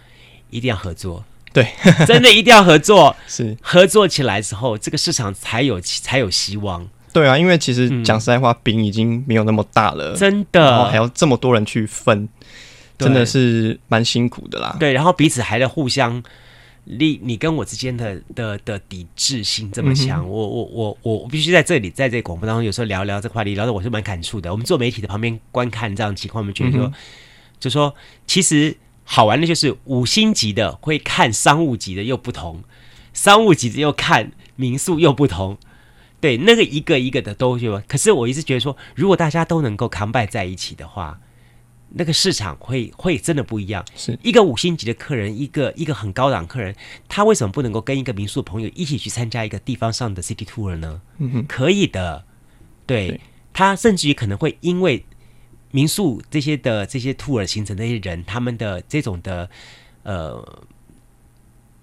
[0.49, 1.23] 一定要合作。
[1.53, 1.67] 对，
[2.07, 6.89] 真的一定要合作，是合作起来之后，这个市场才有才有希望。
[7.13, 12.27] 对啊，因为其实讲实在话，饼、嗯、已经没有那么大了，真的，然后还要这么多人去分，
[12.97, 14.75] 真的是蛮辛苦的啦。
[14.79, 16.21] 对，然后彼此还在互相，
[16.83, 24.51] 你你跟我之间的的的抵制性这么强，嗯、我我我我我必须在这里，在这广播当中，有时候聊聊这块话题，聊的我是蛮感触的。
[24.51, 26.93] 我们做媒体的旁边观看这样的情况，我们觉得说，嗯、
[27.59, 27.93] 就说
[28.27, 28.75] 其实。
[29.05, 32.63] 好玩的就是五星级的会看商务级的又不同，
[33.13, 35.57] 商务级的又看民宿又不同，
[36.23, 37.83] 对，那个一个一个的都有。
[37.85, 41.19] 可是我一直觉得说，如果大家都能够 combine 在一起的话，
[41.89, 43.83] 那个市场会会真的不一样。
[43.93, 46.73] 是一个五星级的客人，一个一个很高档客人，
[47.09, 51.01] 他为什么不能够跟一个民宿的朋友一起去参加一个地方上的 city tour 呢？
[51.17, 52.23] 嗯哼，可以的。
[52.85, 53.21] 对，对
[53.51, 55.05] 他甚至于可能会因为。
[55.75, 59.49] 民宿这些的这些 tour 形成的这些人，他们的这种的
[60.03, 60.63] 呃，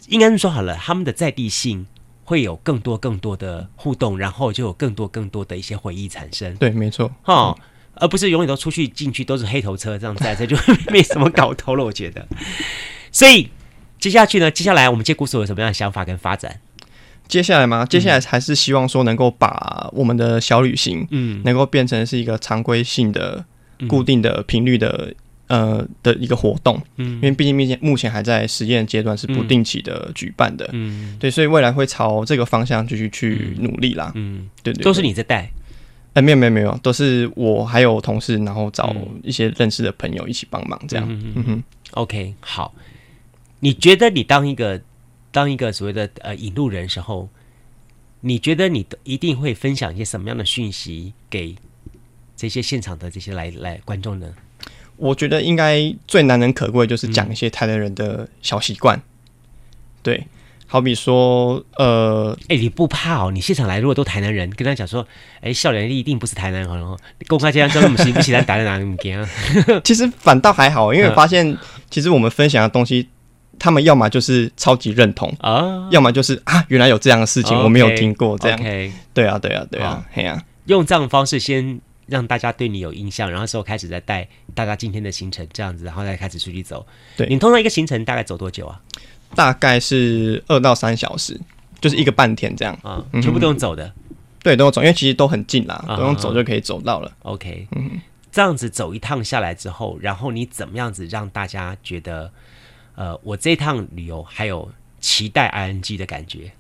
[0.07, 1.85] 应该是说好了，他们的在地性
[2.31, 6.55] 会有更多更多的互动，然后就有更多更多的一些回忆产生。
[6.59, 7.53] 对，没错，哈，
[7.95, 10.57] 而不是永远都出去进去都是黑头车这样在这就
[10.93, 11.85] 没什么搞头了。
[11.85, 12.25] 我觉得，
[13.11, 13.51] 所以
[13.99, 16.61] 接下去呢，接下来我们接故事有什么样的想法跟发展？
[17.27, 17.85] 接下来吗？
[17.85, 23.45] 接下来还是希望说能够把我们的小旅行，嗯，能够变成是一个常规性的。
[23.89, 25.15] 固定的频率的
[25.51, 35.51] 呃的一个活动，嗯，因为毕竟目前目前还在实验阶段，是不定期的举办的，嗯，对，所以未来会朝这个方向继续去努力啦，嗯，对，对对，都是你在带，
[36.15, 38.95] 哎，没有没有没有，都是我还有同事，然后找
[39.25, 41.05] 一些认识的朋友一起帮忙这样。
[41.11, 41.33] 嗯。
[41.35, 42.73] 嗯哼，OK，好。
[43.59, 44.81] 你觉得你当一个
[45.33, 47.29] 当一个所谓的呃引路人时候，
[48.21, 51.57] 你觉得你一定会分享一些什么样的讯息给
[52.37, 54.33] 这些现场的这些来来观众呢？
[55.01, 59.03] 我觉得应该最难能可贵就是讲一些台南人的小习惯，嗯、
[60.03, 60.27] 对。
[60.73, 63.33] 好比说，呃，哎、欸，你不怕哦？
[63.33, 65.05] 你现场来如果都台南人，跟他讲说，
[65.39, 66.97] 哎、欸，笑脸一定不是台南人哦。
[67.27, 68.33] 公开这样说，我们行不行？
[68.33, 68.85] 来打在哪里？
[68.85, 68.97] 你
[69.83, 71.59] 其实反倒还好，因为发现
[71.91, 73.09] 其实我们分享的东西，
[73.59, 78.57] 他们要么就是超级认同啊，要么就是啊，原来有这样的事情，我没有听过这样。
[79.13, 80.07] 对啊，对啊，对啊，
[80.67, 81.81] 用这样的方式先
[82.11, 86.85] 让大家对你有印象，然后之后开始再带大家今天的行程这样子，然后再开始出去走。
[87.17, 88.81] 对，你通常一个行程大概走多久啊？
[89.37, 91.41] 大概是二到三小时，
[91.81, 93.95] 就是一个半天这样啊，全部都用走的，
[94.43, 97.17] 对，都用走，因为其实都很近啦，都用走就可以走到了。
[97.23, 98.01] OK，嗯，
[98.33, 102.33] 这样子走一趟下来之后，然后你怎么样子让大家觉得，
[102.97, 106.51] 呃，我这趟旅游还有期待 ING 的感觉？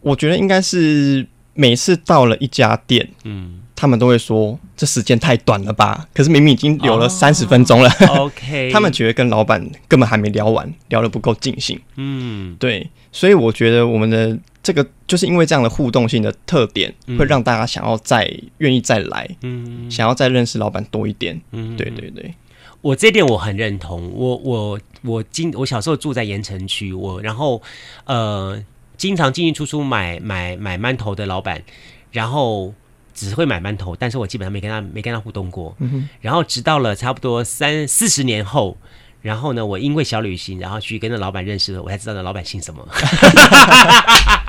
[0.00, 3.60] 我觉得应该是每次到了一家店，嗯。
[3.80, 6.08] 他们都会说这时间太短了吧？
[6.12, 7.88] 可是明明已经留了三十分钟了。
[8.08, 11.80] Oh, OK， 他们觉得跟老板根本还没聊完，聊得不够尽兴。
[11.94, 21.40] 嗯，对，所以我觉得我们的这个就是因为这样的互动性的特点，会让大家想要再愿意再来，嗯，想要再认识老板多一点。
[21.52, 22.34] 嗯，对对对，
[22.80, 24.10] 我这点我很认同。
[24.12, 27.62] 我我我今我小时候住在盐城区，我然后
[28.06, 28.60] 呃
[28.96, 31.62] 经常进进出出买买买馒头的老板，
[32.10, 32.74] 然后。
[33.18, 35.74] 只会买馒头，但是我基本上没跟他没跟他互动过。
[35.80, 38.76] 嗯、然后直到了差不多三四十年后，
[39.20, 42.88] 然后呢，我因为小旅行，然后去跟那老板认识了，我才知道那老板姓什么。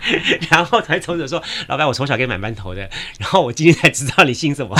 [0.50, 2.88] 然后才从此说，老板，我从小给你买馒头的。
[3.18, 4.76] 然后我今天才知道你姓什么，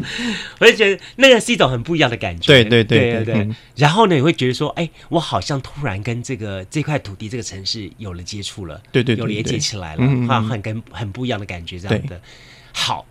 [0.60, 2.46] 我就觉得那个是一种很不一样的感觉。
[2.46, 3.34] 对对对对对。
[3.34, 12.20] 嗯、然后呢，你会觉得说，哎，我好像突然跟这个这块土地、这个城市有了接触了，对对，对，对，有连接起来了，很跟很不一样的感觉，这样的。
[12.72, 13.06] 好，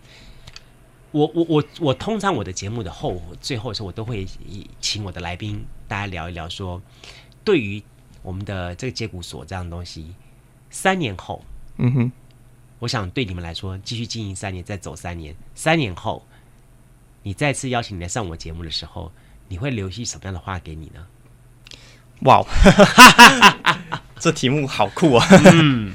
[1.10, 4.26] 我我我我通常我的节目的后最后的时候，我都会
[4.80, 6.80] 请我的来宾大家聊一聊，说
[7.44, 7.82] 对于
[8.22, 10.14] 我们的这个接骨所这样的东西，
[10.70, 11.42] 三年后。
[11.80, 12.12] 嗯哼，
[12.80, 16.26] 我想对你们来说，继续经营三年，再走三年，三年后，
[17.22, 19.12] 你再次邀请你来上我节目的时候，
[19.46, 21.06] 你会留些什么样的话给你呢？
[22.22, 22.42] 哇，
[24.18, 25.24] 这题目好酷啊！
[25.54, 25.92] 嗯，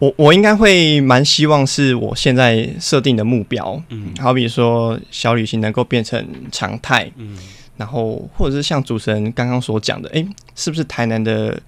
[0.00, 7.38] 我我应该会蛮希望是我现在设定的目标，嗯，好比说小旅行能够变成常态，嗯，
[7.76, 10.26] 然后或者是像主持人刚刚所讲的，哎，
[10.56, 11.62] 是不是台南的？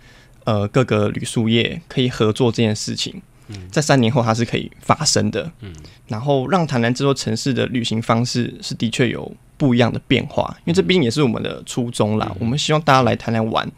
[0.47, 3.21] 呃，各个旅宿业可以合作这件事情，
[3.69, 5.51] 在三年后它是可以发生的。
[5.61, 5.75] 嗯，
[6.07, 12.33] 然后让台南这座城市的旅行方式是的确有不一样的变化，因为这毕竟也是我们的初衷啦。
[12.39, 13.69] 我们希望大家来台南玩，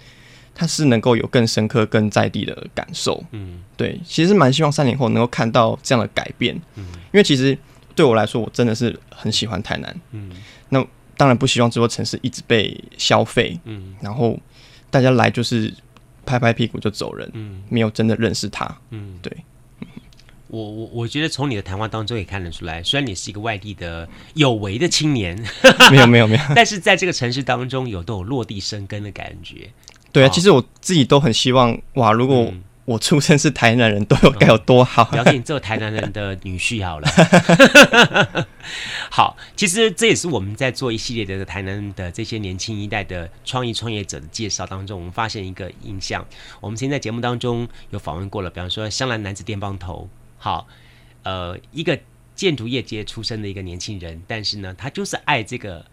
[0.54, 3.24] 它是能够有更深刻、更在地的感受。
[3.30, 6.54] 嗯，对，其实蛮希望三年后能够看到这样的改变。
[6.74, 7.56] 嗯，因为其实
[7.94, 10.00] 对我来说，我真的是很喜欢台南。
[10.10, 10.30] 嗯，
[10.68, 13.58] 那当然不希望这座城市一直被消费。
[13.64, 14.38] 嗯，然后
[14.90, 15.72] 大家来就是。
[16.28, 19.32] 拍拍屁股就走人，嗯，没有真的认识他，嗯，对，
[20.48, 25.42] 我我我觉得从你的谈话当中也看得出来，虽然你是一个外地的有为的青年，
[25.90, 29.70] 没有没有没有，但是在这个城市当中有都有落地生根的感觉，
[30.12, 32.62] 对啊，哦、其实我自己都很希望，哇，如果、嗯。
[32.88, 35.04] 我出生是台南人，都有该有多好？
[35.04, 37.06] 不要做台南人的女婿好了。
[39.12, 46.26] 好，其实这也是我们在做一系列的台南的这些年轻一代的创意创业者的介绍当中，我们发现一个印象。
[46.60, 50.08] 我们现在节目当中有访问过了，比方说香兰男子电棒头，
[50.38, 50.66] 好，
[51.24, 51.98] 呃，一个
[52.34, 55.84] 建筑业界出身的一个年轻人，但是呢，他就是爱这个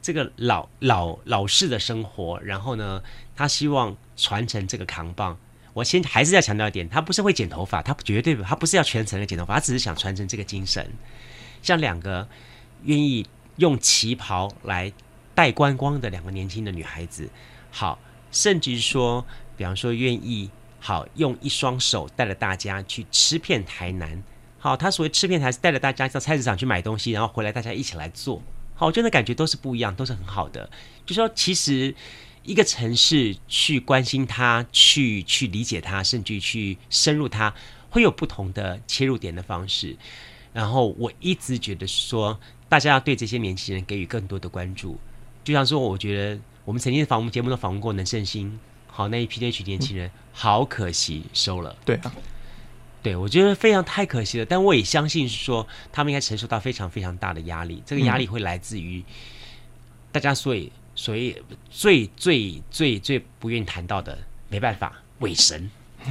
[0.00, 3.02] 这个老老老式的生活，然后呢，
[3.34, 5.36] 他希望传承这个扛棒。
[5.74, 10.88] 我先还是要强调一点，他不是会剪头发，他绝对不他不是要全程的剪头发，他只是想传承这个精神。
[11.60, 12.26] 像两个
[12.84, 14.92] 愿意用旗袍来
[15.34, 17.28] 带观光的两个年轻的女孩子，
[17.72, 17.98] 好，
[18.30, 20.48] 甚至说，比方说愿意
[20.78, 24.22] 好用一双手带着大家去吃遍台南，
[24.60, 28.40] 好，他所谓吃遍台是带着大家到菜市场去买东西，然后回来大家一起来做，
[28.76, 30.70] 好，我觉得感觉都是不一样，都是很好的。
[31.04, 31.92] 就说其实。
[32.44, 37.52] 一个城市去关心它，去去理解它，甚至去深入它，
[37.90, 39.96] 会有不同的切入点的方式。
[40.52, 42.38] 然后我一直觉得说，
[42.68, 44.98] 大家要对这些年轻人给予更多的关注。
[45.42, 51.76] 就像说，我觉得我们曾经访问节目都访问过能胜兴，好那一批那群年轻人，好可惜收了。
[51.84, 52.14] 对啊，
[53.02, 54.46] 对，我觉得非常太可惜了。
[54.46, 57.82] 但我也相信是说，他们应该承受到非常非常大的压力。
[57.84, 59.02] 这个压力会来自于
[60.12, 61.36] 大家所以所以
[61.70, 64.18] 最最最最不愿意谈到的，
[64.48, 65.70] 没办法，伪神。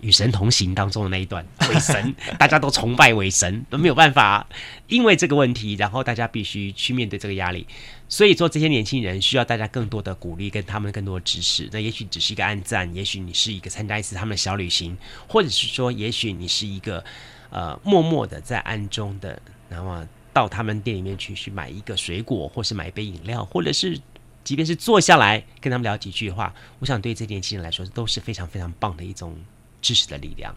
[0.00, 4.46] 与神同行当中的那一段，伪神，大家都崇拜伪神，都没有办法，
[4.86, 7.66] 因为这个问题，然后大家必须去面对这个压力。
[8.08, 11.68] 所以说，这些年轻人需要大家更多的鼓励，跟他们更多的支持。
[11.72, 14.96] 那也许只是一个暗赞，也许你是一个参加一次他们的小旅行，
[15.26, 17.04] 或者是说，也许你是一个
[17.50, 24.00] 呃默默的在暗中的，然后到他们店里面去去买一个水果，或是买一杯饮料，或者是。
[24.44, 29.36] 即便是坐下来跟他们聊几句话，我想对这些年轻人来说都是非常非常棒的一种
[29.80, 30.52] 知识的力量，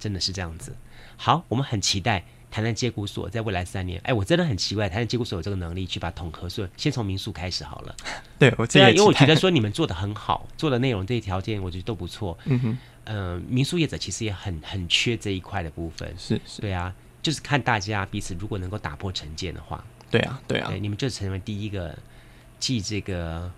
[0.00, 0.74] 真的是这样子。
[1.18, 4.00] 好，我们很期待台南接骨所在未来三年。
[4.02, 7.94] 哎，我真的很奇怪，台南接骨所有这个能力去把统合所先从民宿开始好了。
[8.40, 12.38] 对，我这样，因为我觉得说你们做的很好，做的内容这些条件我觉得都不错。
[12.46, 16.10] 嗯哼，嗯、呃，民宿业者其实也很很缺这一块的部分。
[16.16, 16.94] 是是，对啊，
[17.28, 19.84] 就是看大家彼此如果能够打破成见的话。
[20.10, 21.94] 对啊，对啊，对，你们就成为第一个。
[22.60, 23.48] 继这个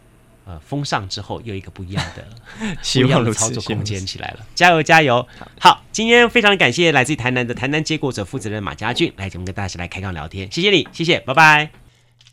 [0.44, 2.22] 呃风尚之后，又一个不一样的
[2.84, 5.26] 希望的操作空间起来了，加油加油！
[5.58, 11.70] 好，今天非常感谢来自于台南的台南接骨者负责人马家俊来节目跟大家来开杠聊天，谢谢你，谢谢，拜拜。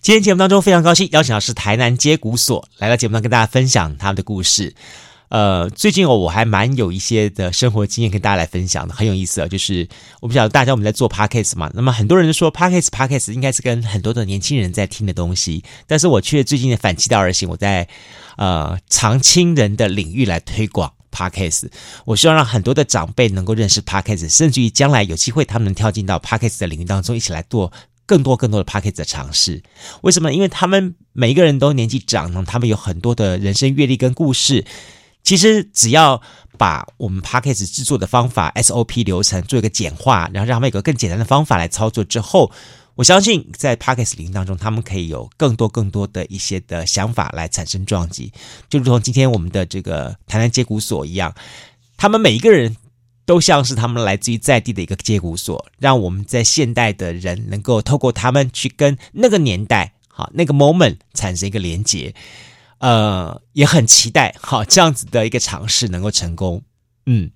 [0.02, 4.76] 今天节目当中非常高兴邀请到是台南接骨所来到节目当中跟大家分享他们的故事。
[5.30, 9.48] 呃，最近哦，我还蛮有一些的生活经验跟大家来分享的，很有意思啊。
[9.48, 9.88] 就是
[10.22, 17.88] 我不晓得大家我们在做 podcast 嘛，那么很多人说 podcast podcast 应该是跟很多的年轻人在听的东西，但是我却最近反其道而行，我在
[18.38, 21.68] 呃长青人的领域来推广 podcast。
[22.06, 27.74] 我希望让很多的长辈能够认识 podcast，甚至于将来有机会他们能跳进到 podcast 的领域当中，一起来做
[28.06, 29.62] 更多更多的 podcast 的尝试。
[30.04, 30.32] 为什么？
[30.32, 34.64] 因为他们每一个人都年纪长，他们有很多的人生阅历跟故事。
[35.24, 36.22] 其实只要
[36.58, 42.52] 把我们 Podcast 制作的方法 SOP 流程做一个简化，然后让他们有个更简单的方法来操作之后，
[42.96, 48.32] 我相信在 Podcast 领域当中，他们可以有更多更多的一些的想法来产生撞击，
[48.70, 51.36] 就如同今天我们的这个台南接骨所一样，
[51.98, 52.76] 他们每一个人
[53.26, 62.16] 都像是他们来自于在地的一个接骨所，让我们在现代的人能够透过他们去跟那个年代好那个 moment 产生一个连接。
[62.80, 66.62] 呃，也很期待，哈，这样子的一个尝试能够成功。
[67.06, 67.32] 嗯，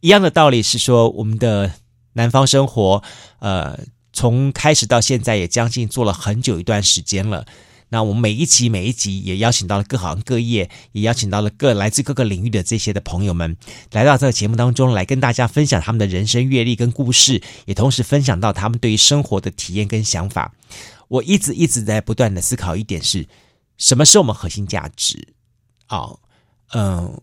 [0.00, 1.72] 一样的道理是说，我们的
[2.14, 3.02] 南方生活，
[3.40, 3.78] 呃，
[4.12, 7.44] 从开始到现在也将近做了很久一段时间了。
[7.92, 13.56] 那我们每一集每一集也邀请到了各行各业，也邀请到了各来自各个领域的这些的朋友们，
[13.90, 20.54] 来到这个节目当中来跟大家分享他们的人生阅历跟故事，也同时分享到他们对于生活的体验跟想法。
[21.08, 23.26] 我一直一直在不断的思考一点是。
[23.80, 25.34] 什么是我们核心价值？
[25.88, 26.20] 哦，
[26.74, 27.20] 嗯，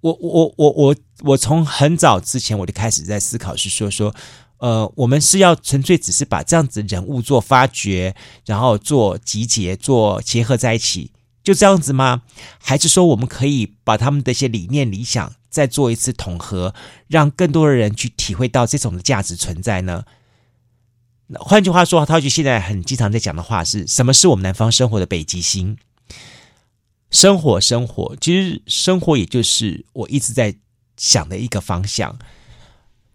[0.00, 4.12] 我我我我我从很早之前我就开始在思考，是说说，
[4.58, 11.12] 呃，我们是要纯粹只是把这样子人物做发掘，然后做集结、做结合在一起，
[11.44, 12.22] 就这样子吗？
[12.58, 16.74] 还是说我们可以把他们的一些理念、理想再做一次统合，
[17.06, 20.04] 让更多的人去体会到这种的价值存在呢？
[21.40, 24.12] 换句话说，他就现在很经常在讲的话是什么？
[24.12, 25.76] 是我们南方生活的北极星？
[27.10, 30.54] 生活，生活，其实生活也就是我一直在
[30.96, 32.18] 想的一个方向。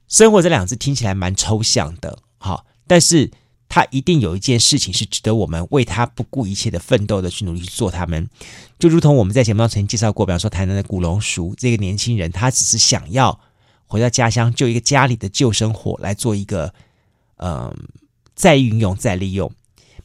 [0.08, 3.30] 生活这两字听起来蛮抽象的，好，但是
[3.68, 7.92] 它一定有一件事情是值得我们为他不顾一切的奋斗的去努力去做。
[7.92, 8.30] 他们
[8.80, 13.40] 就如同我们在节目当中曾经介绍过，比方说台南的古龙叔这个年轻人，他只是想要
[13.86, 16.74] 回到家乡，就一个家里的旧生活来做一个。
[17.42, 17.74] 嗯，
[18.40, 19.52] 再运用、再利用，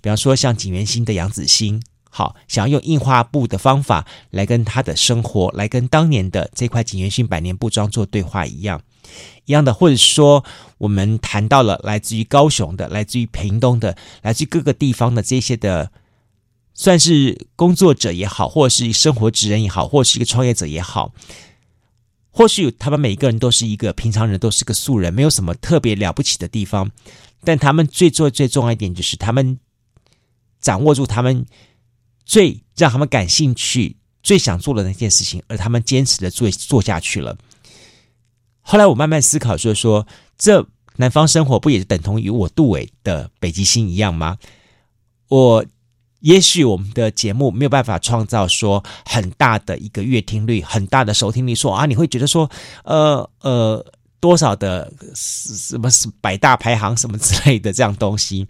[0.01, 1.81] 比方说像景元兴的杨子兴，
[2.11, 8.83] 好，想要用印花布的方法来跟他的生活，来跟当年的这块景元兴百年布庄做对话一样，
[9.45, 10.45] 一样的，或者说
[10.79, 15.93] 我们谈到了来自于高雄的、来自于屏东的、来自于各个地方的这些的，
[16.75, 21.15] 算是工作者也好，或者是生活职人也好，或者是一个创业者也好。
[22.33, 26.91] 或许他们每一个人都是一个平常人，都是个素人，没有什么特别了不起的地方。
[27.45, 29.59] 但他们最最最重要一点就是，他们
[30.61, 31.45] 掌握住他们
[32.25, 37.37] 最让他们感兴趣、最想做的那件事情，而他们坚持的做做下去了。
[38.61, 40.07] 后来我慢慢思考说，说说
[40.39, 40.67] 这
[40.97, 44.39] 南方生活不也是等同于我杜伟的北极星一样吗？
[45.29, 45.65] 我。
[46.21, 52.51] 也许我们的节目没有办法创造说很大的一个阅听率，很大的收听率，说啊，你会觉得说，
[52.85, 53.85] 呃呃，
[54.25, 58.49] 多少的什么是百大排行什么之类的这样东西。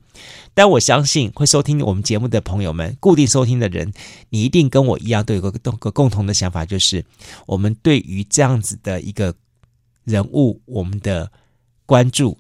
[0.55, 3.93] 但我相信会收听我们节目的朋友们，固定收听的人，
[4.29, 7.05] 你一定跟我一样，都有个个共同的想法，就是
[7.47, 9.35] 我们对于这样子的一个
[10.05, 11.33] 人物，我们的
[11.87, 12.39] 关注，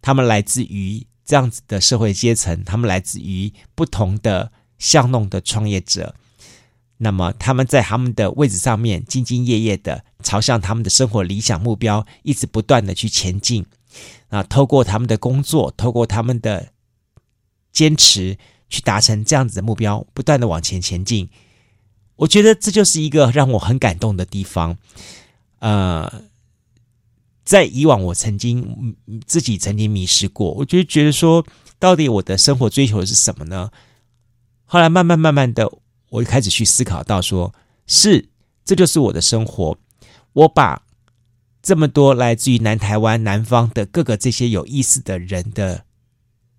[0.00, 6.14] 他们来自于这样子的社会阶层，他们来自于不同的巷弄的创业者。
[6.96, 13.64] 那么他们在他们的位置上面兢兢业业的朝向他们的生活理想目标，一直不断的去前进。
[14.30, 16.72] 啊，透过他们的工作，透过他们的
[17.70, 18.36] 坚持，
[18.68, 21.28] 去达成这样子的目标，不断的往前前进。
[22.16, 24.76] 我觉得这就是一个让我很感动的地方。
[25.60, 26.24] 呃，
[27.44, 28.96] 在以往我曾经
[29.26, 31.46] 自己曾经迷失过，我就觉得说，
[31.78, 33.70] 到底我的生活追求的是什么呢？
[34.64, 35.70] 后来慢慢慢慢的。
[36.10, 37.52] 我就开始去思考到，说
[37.88, 38.28] 是
[38.64, 39.76] 这就是我的生活。
[40.34, 40.82] 我把
[41.62, 45.84] 这么多来自于南台湾、南方的各个这些有意思的人的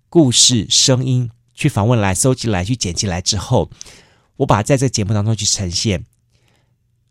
[0.08, 3.70] 故事、声音，去访问来、收集来、去剪辑来之后，
[4.36, 6.04] 我把在这节目当中去呈现。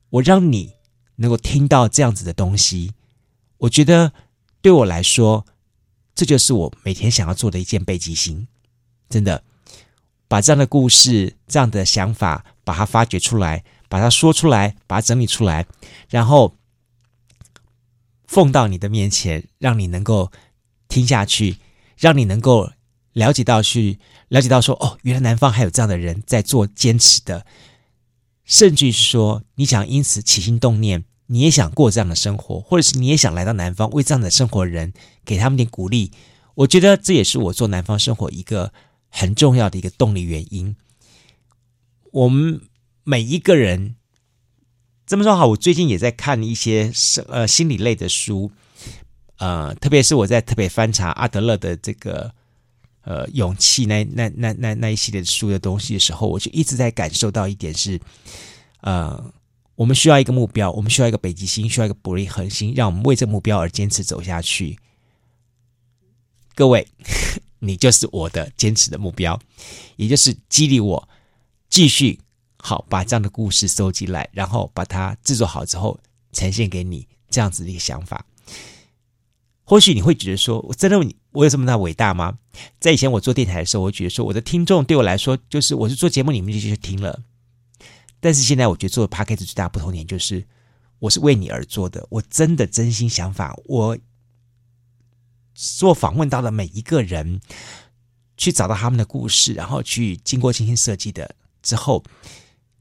[0.10, 0.74] 我让你
[1.16, 2.94] 能够听到这样子的东西，
[3.60, 4.12] 我觉得
[4.62, 5.46] 对我来说，
[6.14, 8.48] 这就是我每天想要做的一件北极星，
[9.10, 9.44] 真的。
[10.28, 15.66] 把这样的故事、这样的想法，把它发掘出来，把它说出来，把它整理出来，
[16.10, 16.58] 然后
[18.26, 20.32] 奉到你的面前，让你能够
[20.88, 21.58] 听下去，
[21.98, 22.72] 让你能够
[23.14, 27.46] 了解到去了解到说，哦，原来南方还有这样的人在做坚持的，
[28.44, 36.12] 甚至是说，你想因此起心动念，你也想过这样的生活，或者是你也想来到南方，为这样的生活的人给他们点鼓励。
[36.56, 38.74] 我觉得这也是我做南方生活一个。
[39.18, 40.76] 很重要的一个动力原因，
[42.12, 42.60] 我们
[43.06, 43.96] 每一个人
[45.06, 46.92] 这么说好，我最近也在看一些
[47.28, 48.52] 呃心理类的书，
[49.38, 52.34] 呃，特别是我在特别翻查阿德勒的这个
[53.04, 58.02] 呃勇气那那那那那一系列书的东西的时候，我就一直在感受到一点是，
[58.82, 59.32] 呃，
[59.76, 64.80] 我们需要一个目标，我们需要一个北极星，需要一个不离恒星，让我们为这目标而坚持走下去。
[66.56, 66.88] 各位。
[67.60, 69.40] 你就是我的坚持的目标，
[69.96, 71.10] 也就是激励我
[71.68, 72.20] 继续
[72.66, 76.00] 好把这样的故事收集来，然后把它制作好之后
[76.32, 78.26] 呈现给你这样子的一个想法。
[79.64, 80.98] 或许你会觉得说，我真的
[81.32, 82.40] 我有这么大伟大吗？
[82.80, 87.22] 在以前我做电台的时候，我觉得说我的听众对我来说就是我是做节目里面就去听了，
[88.20, 90.48] 但是现在我觉得做 Podcast 最大不同点就是
[90.98, 93.98] 我是为你而做的，我真的真心想法我。
[95.54, 97.40] 做访问到的每一个人，
[98.36, 102.04] 去找到他们的故事，然后去经过精心设计的之后，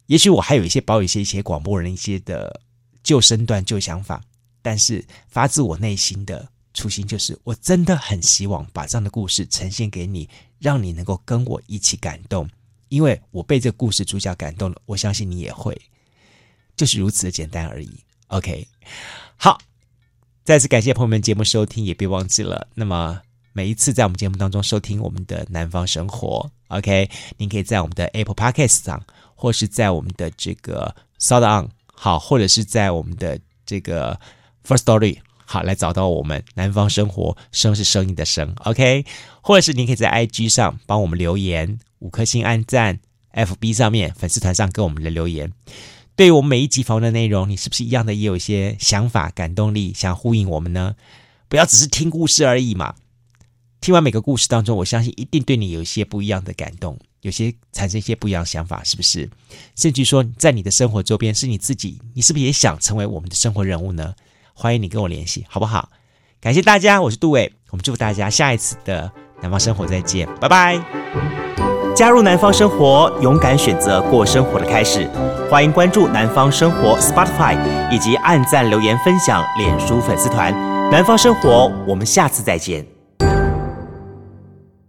[0.07, 2.61] 也许我还有一些保有一些一些广播人一些的
[3.03, 4.23] 旧身段、旧想法，
[4.63, 10.29] 但是发自我内心的初心就是，我真的很希望把这样的故事呈现给你，
[10.59, 12.49] 让你能够跟我一起感动，
[12.89, 15.81] 因为我被这故事主角感动了，我相信你也会，
[16.77, 18.01] 就是如此的简单而已。
[18.29, 18.67] OK，
[19.37, 19.61] 好。
[20.45, 22.69] 再次感谢朋友们节目收听，也别忘记了。
[22.75, 23.23] 那么
[23.55, 29.03] 每一次在我们节目当中收听我们的南方生活，OK，您可以在我们的 Apple Podcast 上，
[29.35, 34.19] 或是在我们的这个 SoundOn 好，或者是在我们的这个
[34.67, 39.05] First Story 好，来找到我们南方生活，声是声音的声，OK，
[39.41, 42.99] 或者是您可以在 IG 上帮我们留言，五颗星按赞
[43.35, 45.53] ，FB 上面粉丝团上给我们的留言。
[46.17, 50.95] 对于我们每一集访问的内容，你是不是一样的也有一些想法、感动力，想呼应我们呢？
[51.49, 52.95] 不要只是听故事而已嘛！
[53.81, 59.31] 听完每个故事当中，我相信一定对你有一些不一样的感动，有些产生一些不一样的想法，是不是？
[59.75, 64.15] 甚至说，在你的生活周边，是你自己，你是不是也想成为我们的生活人物呢？
[64.53, 65.89] 欢迎你跟我联系，好不好？
[66.39, 69.11] 感谢大家，我是杜伟，我们祝福大家下一次的
[69.41, 70.79] 南方生活再见，拜拜。
[71.97, 75.09] 加入南方生活，勇敢选择过生活的开始。
[75.51, 77.57] 欢迎关注南方生活 Spotify，
[77.91, 80.53] 以及按赞、留言、分享脸书粉丝团。
[80.91, 82.94] 南方生活，我们下次再见。